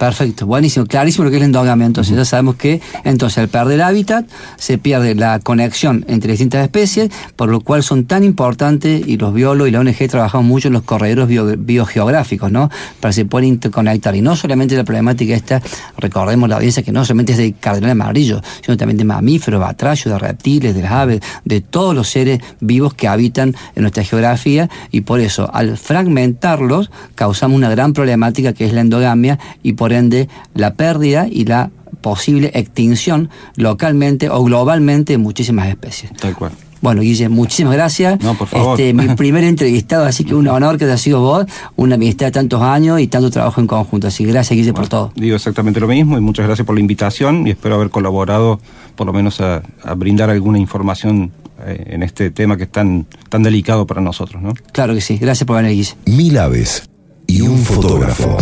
Perfecto, 0.00 0.46
buenísimo, 0.46 0.86
clarísimo 0.86 1.24
lo 1.24 1.30
que 1.30 1.36
es 1.36 1.40
la 1.40 1.44
endogamia. 1.44 1.84
Entonces, 1.84 2.16
ya 2.16 2.24
sabemos 2.24 2.54
que 2.54 2.80
entonces 3.04 3.36
al 3.36 3.48
perder 3.48 3.82
hábitat 3.82 4.24
se 4.56 4.78
pierde 4.78 5.14
la 5.14 5.40
conexión 5.40 6.06
entre 6.08 6.30
distintas 6.30 6.62
especies, 6.62 7.10
por 7.36 7.50
lo 7.50 7.60
cual 7.60 7.82
son 7.82 8.06
tan 8.06 8.24
importantes 8.24 9.06
y 9.06 9.18
los 9.18 9.34
biólogos 9.34 9.68
y 9.68 9.72
la 9.72 9.80
ONG 9.80 10.08
trabajamos 10.08 10.46
mucho 10.46 10.68
en 10.68 10.72
los 10.72 10.84
corredores 10.84 11.28
biogeográficos, 11.58 12.50
¿no? 12.50 12.70
Para 12.98 13.10
que 13.10 13.16
se 13.16 13.24
puedan 13.26 13.46
interconectar. 13.46 14.16
Y 14.16 14.22
no 14.22 14.36
solamente 14.36 14.74
la 14.74 14.84
problemática 14.84 15.34
esta, 15.34 15.60
recordemos 15.98 16.48
la 16.48 16.56
audiencia 16.56 16.82
que 16.82 16.92
no 16.92 17.04
solamente 17.04 17.32
es 17.32 17.38
de 17.38 17.52
cardenal 17.52 17.90
amarillo, 17.90 18.40
sino 18.64 18.78
también 18.78 18.96
de 18.96 19.04
mamíferos, 19.04 19.60
batrachos, 19.60 20.10
de 20.10 20.18
reptiles, 20.18 20.74
de 20.74 20.80
las 20.80 20.92
aves, 20.92 21.20
de 21.44 21.60
todos 21.60 21.94
los 21.94 22.08
seres 22.08 22.40
vivos 22.60 22.94
que 22.94 23.06
habitan 23.06 23.54
en 23.76 23.82
nuestra 23.82 24.02
geografía. 24.02 24.70
Y 24.90 25.02
por 25.02 25.20
eso, 25.20 25.50
al 25.52 25.76
fragmentarlos, 25.76 26.90
causamos 27.14 27.54
una 27.54 27.68
gran 27.68 27.92
problemática 27.92 28.54
que 28.54 28.64
es 28.64 28.72
la 28.72 28.80
endogamia 28.80 29.38
y 29.62 29.74
por 29.74 29.89
ende 29.92 30.28
la 30.54 30.74
pérdida 30.74 31.26
y 31.30 31.44
la 31.44 31.70
posible 32.00 32.50
extinción 32.54 33.30
localmente 33.56 34.30
o 34.30 34.42
globalmente 34.42 35.14
de 35.14 35.18
muchísimas 35.18 35.68
especies. 35.68 36.12
Tal 36.14 36.34
cual. 36.34 36.52
Bueno, 36.80 37.02
Guille, 37.02 37.28
muchísimas 37.28 37.74
gracias. 37.74 38.22
No, 38.22 38.34
por 38.34 38.48
favor. 38.48 38.80
Este, 38.80 38.94
mi 38.94 39.08
primer 39.16 39.44
entrevistado, 39.44 40.06
así 40.06 40.24
que 40.24 40.34
un 40.34 40.48
honor 40.48 40.78
que 40.78 40.86
te 40.86 40.92
ha 40.92 40.96
sido 40.96 41.20
vos, 41.20 41.46
una 41.76 41.96
amistad 41.96 42.26
de 42.26 42.32
tantos 42.32 42.62
años 42.62 43.00
y 43.00 43.06
tanto 43.06 43.30
trabajo 43.30 43.60
en 43.60 43.66
conjunto. 43.66 44.06
Así 44.06 44.24
que 44.24 44.32
gracias, 44.32 44.56
Guille, 44.56 44.72
por 44.72 44.88
todo. 44.88 45.12
Digo 45.14 45.36
exactamente 45.36 45.78
lo 45.78 45.88
mismo 45.88 46.16
y 46.16 46.20
muchas 46.20 46.46
gracias 46.46 46.64
por 46.64 46.74
la 46.74 46.80
invitación 46.80 47.46
y 47.46 47.50
espero 47.50 47.74
haber 47.74 47.90
colaborado 47.90 48.60
por 48.96 49.06
lo 49.06 49.12
menos 49.12 49.40
a, 49.40 49.62
brindar 49.96 50.30
alguna 50.30 50.58
información 50.58 51.32
eh, 51.66 51.84
en 51.88 52.02
este 52.02 52.30
tema 52.30 52.56
que 52.56 52.64
es 52.64 52.72
tan, 52.72 53.06
tan 53.28 53.42
delicado 53.42 53.86
para 53.86 54.00
nosotros, 54.00 54.42
¿no? 54.42 54.54
Claro 54.72 54.94
que 54.94 55.00
sí. 55.00 55.18
Gracias 55.18 55.46
por 55.46 55.56
venir, 55.56 55.72
Guille. 55.76 55.94
Mil 56.06 56.38
aves 56.38 56.88
y 57.26 57.42
un 57.42 57.58
fotógrafo. 57.58 58.38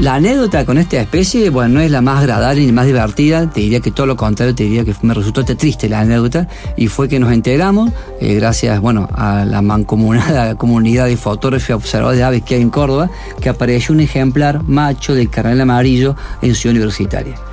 La 0.00 0.14
anécdota 0.14 0.64
con 0.64 0.78
esta 0.78 1.00
especie, 1.00 1.50
bueno, 1.50 1.74
no 1.74 1.80
es 1.80 1.90
la 1.90 2.00
más 2.00 2.20
agradable 2.20 2.64
ni 2.64 2.70
más 2.70 2.86
divertida, 2.86 3.50
te 3.50 3.62
diría 3.62 3.80
que 3.80 3.90
todo 3.90 4.06
lo 4.06 4.16
contrario, 4.16 4.54
te 4.54 4.62
diría 4.62 4.84
que 4.84 4.94
me 5.02 5.12
resultó 5.12 5.44
triste 5.44 5.88
la 5.88 6.00
anécdota, 6.00 6.46
y 6.76 6.86
fue 6.86 7.08
que 7.08 7.18
nos 7.18 7.32
enteramos, 7.32 7.90
eh, 8.20 8.34
gracias, 8.34 8.80
bueno, 8.80 9.08
a 9.12 9.44
la 9.44 9.60
mancomunada 9.60 10.54
comunidad 10.58 11.06
de 11.06 11.16
fotógrafos 11.16 11.70
y 11.70 11.72
observadores 11.72 12.18
de 12.18 12.24
aves 12.24 12.42
que 12.44 12.54
hay 12.54 12.62
en 12.62 12.70
Córdoba, 12.70 13.10
que 13.40 13.48
apareció 13.48 13.92
un 13.92 14.00
ejemplar 14.00 14.62
macho 14.62 15.16
del 15.16 15.30
carnal 15.30 15.60
amarillo 15.62 16.14
en 16.42 16.54
Ciudad 16.54 16.76
Universitaria. 16.76 17.47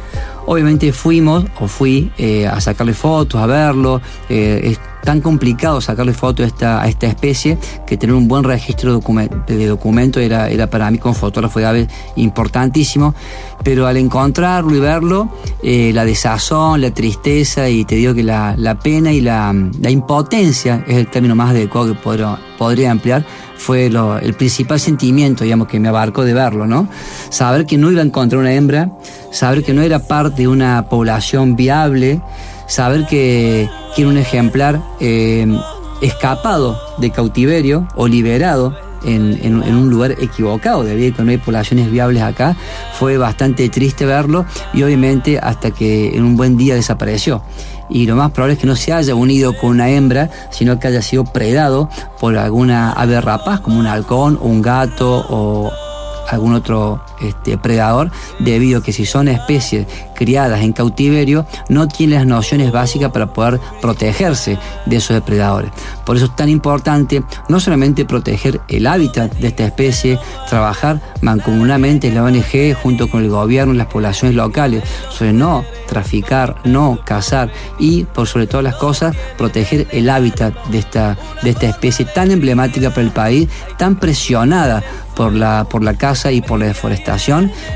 Obviamente 0.48 0.94
fuimos, 0.94 1.46
o 1.60 1.68
fui, 1.68 2.12
eh, 2.18 2.48
a 2.48 2.62
sacarle 2.62 2.94
fotos, 2.94 3.42
a 3.42 3.46
verlo, 3.46 4.02
eh, 4.30 4.76
tan 5.06 5.22
complicado 5.22 5.80
sacarle 5.80 6.14
foto 6.14 6.44
a 6.44 6.48
esta, 6.48 6.86
especie 7.08 7.58
que 7.86 7.96
tener 7.96 8.16
un 8.16 8.28
buen 8.28 8.44
registro 8.44 9.00
de 9.48 9.68
documento 9.68 10.20
era, 10.20 10.68
para 10.70 10.90
mí 10.92 10.98
como 10.98 11.14
fotógrafo 11.14 11.60
de 11.60 11.66
aves 11.66 11.88
importantísimo, 12.18 13.14
pero 13.64 13.88
al 13.88 13.98
encontrarlo 13.98 14.76
y 14.76 14.80
verlo, 14.80 15.30
eh, 15.64 15.92
la 15.94 16.04
desazón, 16.04 16.82
la 16.82 16.92
tristeza 16.92 17.70
y 17.70 17.86
te 17.86 17.96
digo 17.96 18.14
que 18.14 18.24
la, 18.24 18.80
pena 18.84 19.14
y 19.14 19.22
la, 19.22 19.54
impotencia 19.88 20.84
es 20.88 20.98
el 20.98 21.08
término 21.08 21.36
más 21.36 21.52
adecuado 21.52 21.94
que 21.94 22.00
podría, 22.00 22.40
podría 22.58 22.92
emplear, 22.92 23.24
fue 23.66 23.88
el 23.88 24.34
principal 24.36 24.80
sentimiento, 24.80 25.44
digamos, 25.44 25.68
que 25.68 25.80
me 25.80 25.88
abarcó 25.88 26.24
de 26.24 26.36
verlo, 26.36 26.68
¿no? 26.68 26.88
Saber 27.30 27.66
que 27.66 27.80
no 27.80 27.92
iba 27.92 28.02
a 28.02 28.06
encontrar 28.06 28.40
una 28.40 28.54
hembra, 28.54 28.92
saber 29.32 29.64
que 29.64 29.74
no 29.74 29.82
era 29.82 29.98
parte 29.98 30.44
de 30.44 30.48
una 30.48 30.88
población 30.88 31.56
viable, 31.56 32.22
saber 32.68 33.08
que, 33.08 33.68
era 33.98 34.08
un 34.08 34.18
ejemplar 34.18 34.84
eh, 35.00 35.48
escapado 36.02 36.80
de 37.00 37.10
cautiverio 37.10 37.88
o 37.96 38.08
liberado 38.08 38.85
en, 39.06 39.56
un 39.56 39.90
lugar 39.90 40.16
equivocado, 40.20 40.84
debido 40.84 41.14
a 41.14 41.18
que 41.18 41.24
no 41.24 41.32
hay 41.32 41.38
poblaciones 41.38 41.92
viables 41.92 42.24
acá, 42.24 42.56
fue 42.98 43.18
bastante 43.18 43.70
triste 43.70 44.06
verlo 44.06 44.46
y 44.74 44.84
obviamente 44.84 45.40
hasta 45.40 45.72
que 45.72 46.16
en 46.16 46.24
un 46.24 46.38
buen 46.38 46.58
día 46.58 46.76
desapareció. 46.76 47.42
Y 47.90 48.08
lo 48.08 48.16
más 48.16 48.32
probable 48.32 48.54
es 48.54 48.60
que 48.60 48.68
no 48.68 48.76
se 48.76 48.94
haya 48.94 49.14
unido 49.14 49.56
con 49.56 49.72
una 49.72 49.90
hembra, 49.90 50.30
sino 50.50 50.80
que 50.80 50.88
haya 50.88 51.02
sido 51.02 51.24
predado 51.24 51.90
por 52.20 52.38
alguna 52.38 52.94
ave 52.94 53.22
rapaz, 53.22 53.60
como 53.60 53.80
un 53.80 53.88
halcón 53.88 54.40
o 54.42 54.46
un 54.46 54.62
gato 54.62 55.26
o 55.30 55.72
algún 56.30 56.54
otro 56.54 57.02
este, 57.22 57.58
predador, 57.58 58.12
debido 58.40 58.80
a 58.80 58.84
que 58.84 58.94
si 58.94 59.06
son 59.06 59.28
especies 59.28 59.88
criadas 60.16 60.62
en 60.62 60.74
cautiverio, 60.74 61.46
no 61.70 61.88
tienen 61.88 62.20
las 62.20 62.28
nociones 62.28 62.72
básicas 62.72 63.12
para 63.12 63.34
poder 63.34 63.60
protegerse 63.82 64.58
de 64.86 64.96
esos 64.96 65.16
depredadores. 65.16 65.72
Por 66.06 66.18
eso 66.18 66.26
es 66.26 66.36
tan 66.36 66.50
importante 66.50 67.24
no 67.50 67.60
solamente 67.60 68.06
proteger 68.06 68.62
el 68.68 68.88
hábitat 68.88 69.34
de 69.36 69.48
esta 69.48 69.66
especie, 69.66 70.20
trabajar 70.50 71.02
mancomunadamente 71.22 72.08
en 72.08 72.16
la 72.16 72.24
ONG 72.24 72.76
junto 72.82 73.10
con 73.10 73.24
el 73.24 73.30
gobierno 73.30 73.74
y 73.74 73.78
las 73.78 73.88
poblaciones 73.88 74.36
locales, 74.36 74.84
sobre 75.10 75.34
no 75.34 75.64
traficar, 75.88 76.56
no 76.64 77.00
cazar 77.06 77.52
y, 77.80 78.04
por 78.04 78.28
sobre 78.28 78.48
todas 78.48 78.64
las 78.64 78.76
cosas, 78.76 79.16
proteger 79.38 79.88
el 79.92 80.10
hábitat 80.10 80.54
de 80.68 80.80
esta, 80.80 81.18
de 81.44 81.52
esta 81.52 81.68
especie 81.68 82.06
tan 82.06 82.32
emblemática 82.32 82.90
para 82.90 83.02
el 83.02 83.12
país, 83.12 83.50
tan 83.78 83.98
presionada 84.00 84.84
por 85.16 85.34
la, 85.34 85.66
por 85.70 85.84
la 85.84 85.94
caza 85.94 86.32
y 86.32 86.42
por 86.42 86.60
la 86.60 86.66
deforestación 86.66 87.05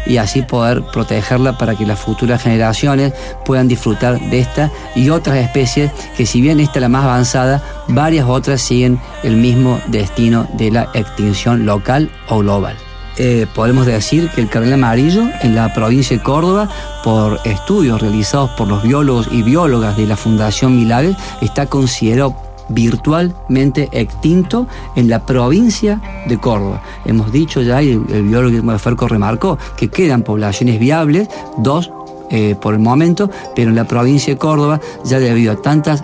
y 0.05 0.17
así 0.17 0.41
poder 0.41 0.83
protegerla 0.91 1.57
para 1.57 1.75
que 1.75 1.85
las 1.85 1.99
futuras 1.99 2.41
generaciones 2.41 3.13
puedan 3.45 3.67
disfrutar 3.67 4.19
de 4.19 4.39
esta 4.39 4.71
y 4.95 5.09
otras 5.09 5.37
especies 5.37 5.91
que 6.17 6.25
si 6.25 6.41
bien 6.41 6.59
esta 6.59 6.79
es 6.79 6.81
la 6.81 6.89
más 6.89 7.05
avanzada, 7.05 7.61
varias 7.87 8.27
otras 8.27 8.61
siguen 8.61 8.99
el 9.23 9.35
mismo 9.35 9.79
destino 9.87 10.47
de 10.53 10.71
la 10.71 10.89
extinción 10.93 11.65
local 11.65 12.09
o 12.27 12.39
global. 12.39 12.75
Eh, 13.17 13.47
podemos 13.53 13.85
decir 13.85 14.29
que 14.29 14.39
el 14.39 14.49
cardenal 14.49 14.75
amarillo 14.75 15.23
en 15.41 15.53
la 15.53 15.73
provincia 15.73 16.15
de 16.15 16.23
Córdoba, 16.23 16.69
por 17.03 17.41
estudios 17.43 18.01
realizados 18.01 18.51
por 18.51 18.67
los 18.69 18.81
biólogos 18.81 19.27
y 19.29 19.43
biólogas 19.43 19.97
de 19.97 20.07
la 20.07 20.15
Fundación 20.15 20.77
Milagres, 20.77 21.17
está 21.41 21.65
considerado 21.65 22.48
virtualmente 22.69 23.89
extinto 23.91 24.67
en 24.95 25.09
la 25.09 25.25
provincia 25.25 26.01
de 26.27 26.39
Córdoba. 26.39 26.81
Hemos 27.05 27.31
dicho 27.31 27.61
ya, 27.61 27.81
y 27.81 27.91
el, 27.91 28.23
biólogo 28.23 28.77
Ferco 28.79 29.07
remarcó, 29.07 29.57
que 29.75 29.89
quedan 29.89 30.23
poblaciones 30.23 30.79
viables, 30.79 31.29
dos 31.57 31.91
eh, 32.31 32.55
por 32.59 32.73
el 32.73 32.79
momento, 32.79 33.29
pero 33.55 33.69
en 33.69 33.75
la 33.75 33.85
provincia 33.85 34.33
de 34.33 34.39
Córdoba, 34.39 34.79
ya 35.03 35.19
debido 35.19 35.53
a 35.53 35.61
tantos 35.61 36.03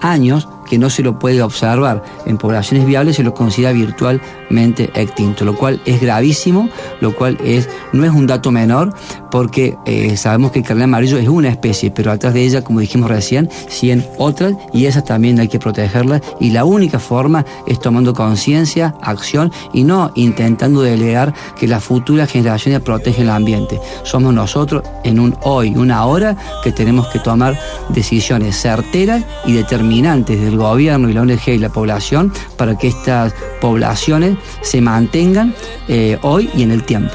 años 0.00 0.48
que 0.68 0.78
no 0.78 0.90
se 0.90 1.02
lo 1.02 1.18
puede 1.18 1.42
observar 1.42 2.02
en 2.26 2.38
poblaciones 2.38 2.86
viables, 2.86 3.16
se 3.16 3.22
lo 3.22 3.34
considera 3.34 3.72
virtualmente 3.72 4.90
extinto, 4.94 5.44
lo 5.44 5.56
cual 5.56 5.80
es 5.84 6.00
gravísimo, 6.00 6.68
lo 7.00 7.14
cual 7.14 7.38
es, 7.44 7.68
no 7.92 8.04
es 8.04 8.12
un 8.12 8.26
dato 8.26 8.50
menor, 8.50 8.94
porque 9.30 9.76
eh, 9.86 10.16
sabemos 10.16 10.52
que 10.52 10.60
el 10.60 10.64
carnal 10.64 10.84
amarillo 10.84 11.18
es 11.18 11.28
una 11.28 11.48
especie, 11.48 11.90
pero 11.90 12.10
atrás 12.10 12.34
de 12.34 12.42
ella, 12.42 12.62
como 12.62 12.80
dijimos 12.80 13.10
recién, 13.10 13.48
100 13.68 14.06
otras, 14.18 14.54
y 14.72 14.86
esas 14.86 15.04
también 15.04 15.38
hay 15.40 15.48
que 15.48 15.58
protegerlas, 15.58 16.22
y 16.40 16.50
la 16.50 16.64
única 16.64 16.98
forma 16.98 17.44
es 17.66 17.80
tomando 17.80 18.14
conciencia, 18.14 18.94
acción, 19.02 19.52
y 19.72 19.84
no 19.84 20.12
intentando 20.14 20.82
delegar 20.82 21.34
que 21.58 21.66
las 21.66 21.84
futuras 21.84 22.30
generaciones 22.30 22.80
protegen 22.80 23.24
el 23.24 23.30
ambiente. 23.30 23.80
Somos 24.04 24.32
nosotros 24.34 24.82
en 25.04 25.20
un 25.20 25.36
hoy, 25.42 25.74
una 25.76 26.04
hora, 26.06 26.36
que 26.62 26.72
tenemos 26.72 27.08
que 27.08 27.18
tomar 27.18 27.58
decisiones 27.88 28.56
certeras 28.56 29.24
y 29.46 29.52
determinantes 29.52 30.40
gobierno 30.58 31.08
y 31.08 31.14
la 31.14 31.22
ONG 31.22 31.48
y 31.48 31.58
la 31.58 31.70
población 31.70 32.32
para 32.56 32.76
que 32.76 32.88
estas 32.88 33.34
poblaciones 33.60 34.36
se 34.60 34.80
mantengan 34.80 35.54
eh, 35.88 36.18
hoy 36.22 36.50
y 36.54 36.62
en 36.62 36.72
el 36.72 36.84
tiempo. 36.84 37.14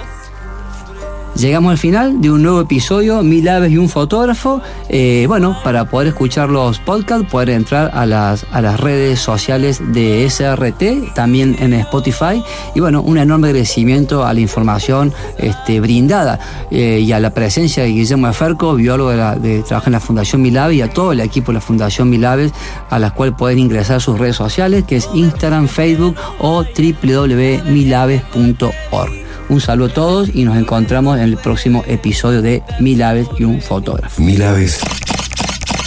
Llegamos 1.36 1.72
al 1.72 1.78
final 1.80 2.22
de 2.22 2.30
un 2.30 2.44
nuevo 2.44 2.62
episodio, 2.62 3.24
Mil 3.24 3.50
Aves 3.50 3.72
y 3.72 3.80
un 3.80 3.90
Fotógrafo. 3.90 4.62
Eh, 4.88 5.26
bueno, 5.28 5.58
para 5.64 5.90
poder 5.90 6.10
escuchar 6.10 6.50
los 6.50 6.78
podcasts, 6.78 7.28
poder 7.30 7.50
entrar 7.50 7.90
a 7.94 8.06
las, 8.06 8.46
a 8.52 8.62
las 8.62 8.80
redes 8.80 9.20
sociales 9.20 9.82
de 9.94 10.30
SRT, 10.30 11.16
también 11.16 11.56
en 11.60 11.74
Spotify. 11.74 12.44
Y 12.76 12.82
bueno, 12.82 13.02
un 13.02 13.18
enorme 13.18 13.48
agradecimiento 13.48 14.24
a 14.24 14.32
la 14.34 14.42
información 14.42 15.12
este, 15.40 15.80
brindada 15.80 16.40
eh, 16.70 17.00
y 17.00 17.12
a 17.12 17.20
la 17.20 17.32
presencia 17.32 17.82
de 17.82 17.90
Guillermo 17.90 18.28
Eferco, 18.28 18.76
biólogo 18.76 19.10
de, 19.10 19.64
trabaja 19.64 19.88
en 19.88 19.94
la 19.94 20.00
Fundación 20.00 20.44
Milaves 20.44 20.78
y 20.78 20.82
a 20.82 20.92
todo 20.92 21.14
el 21.14 21.20
equipo 21.20 21.52
de 21.52 21.56
la 21.56 21.62
Fundación 21.62 22.12
Milaves, 22.12 22.52
a 22.92 23.00
las 23.00 23.14
cuales 23.14 23.34
pueden 23.36 23.58
ingresar 23.58 24.02
sus 24.02 24.20
redes 24.20 24.36
sociales, 24.36 24.84
que 24.84 24.98
es 24.98 25.10
Instagram, 25.16 25.68
Facebook 25.68 26.16
o 26.40 26.64
www.milaves.org. 26.64 29.23
Un 29.54 29.62
saludo 29.62 29.92
a 29.92 29.94
todos 29.94 30.30
y 30.34 30.46
nos 30.46 30.58
encontramos 30.58 31.16
en 31.18 31.26
el 31.26 31.38
próximo 31.38 31.84
episodio 31.86 32.42
de 32.42 32.64
Mil 32.80 33.04
Aves 33.04 33.28
y 33.38 33.44
un 33.44 33.62
fotógrafo. 33.62 34.20
Mil 34.20 34.42
Aves 34.42 34.80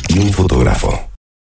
y 0.08 0.20
un 0.20 0.32
fotógrafo. 0.32 1.05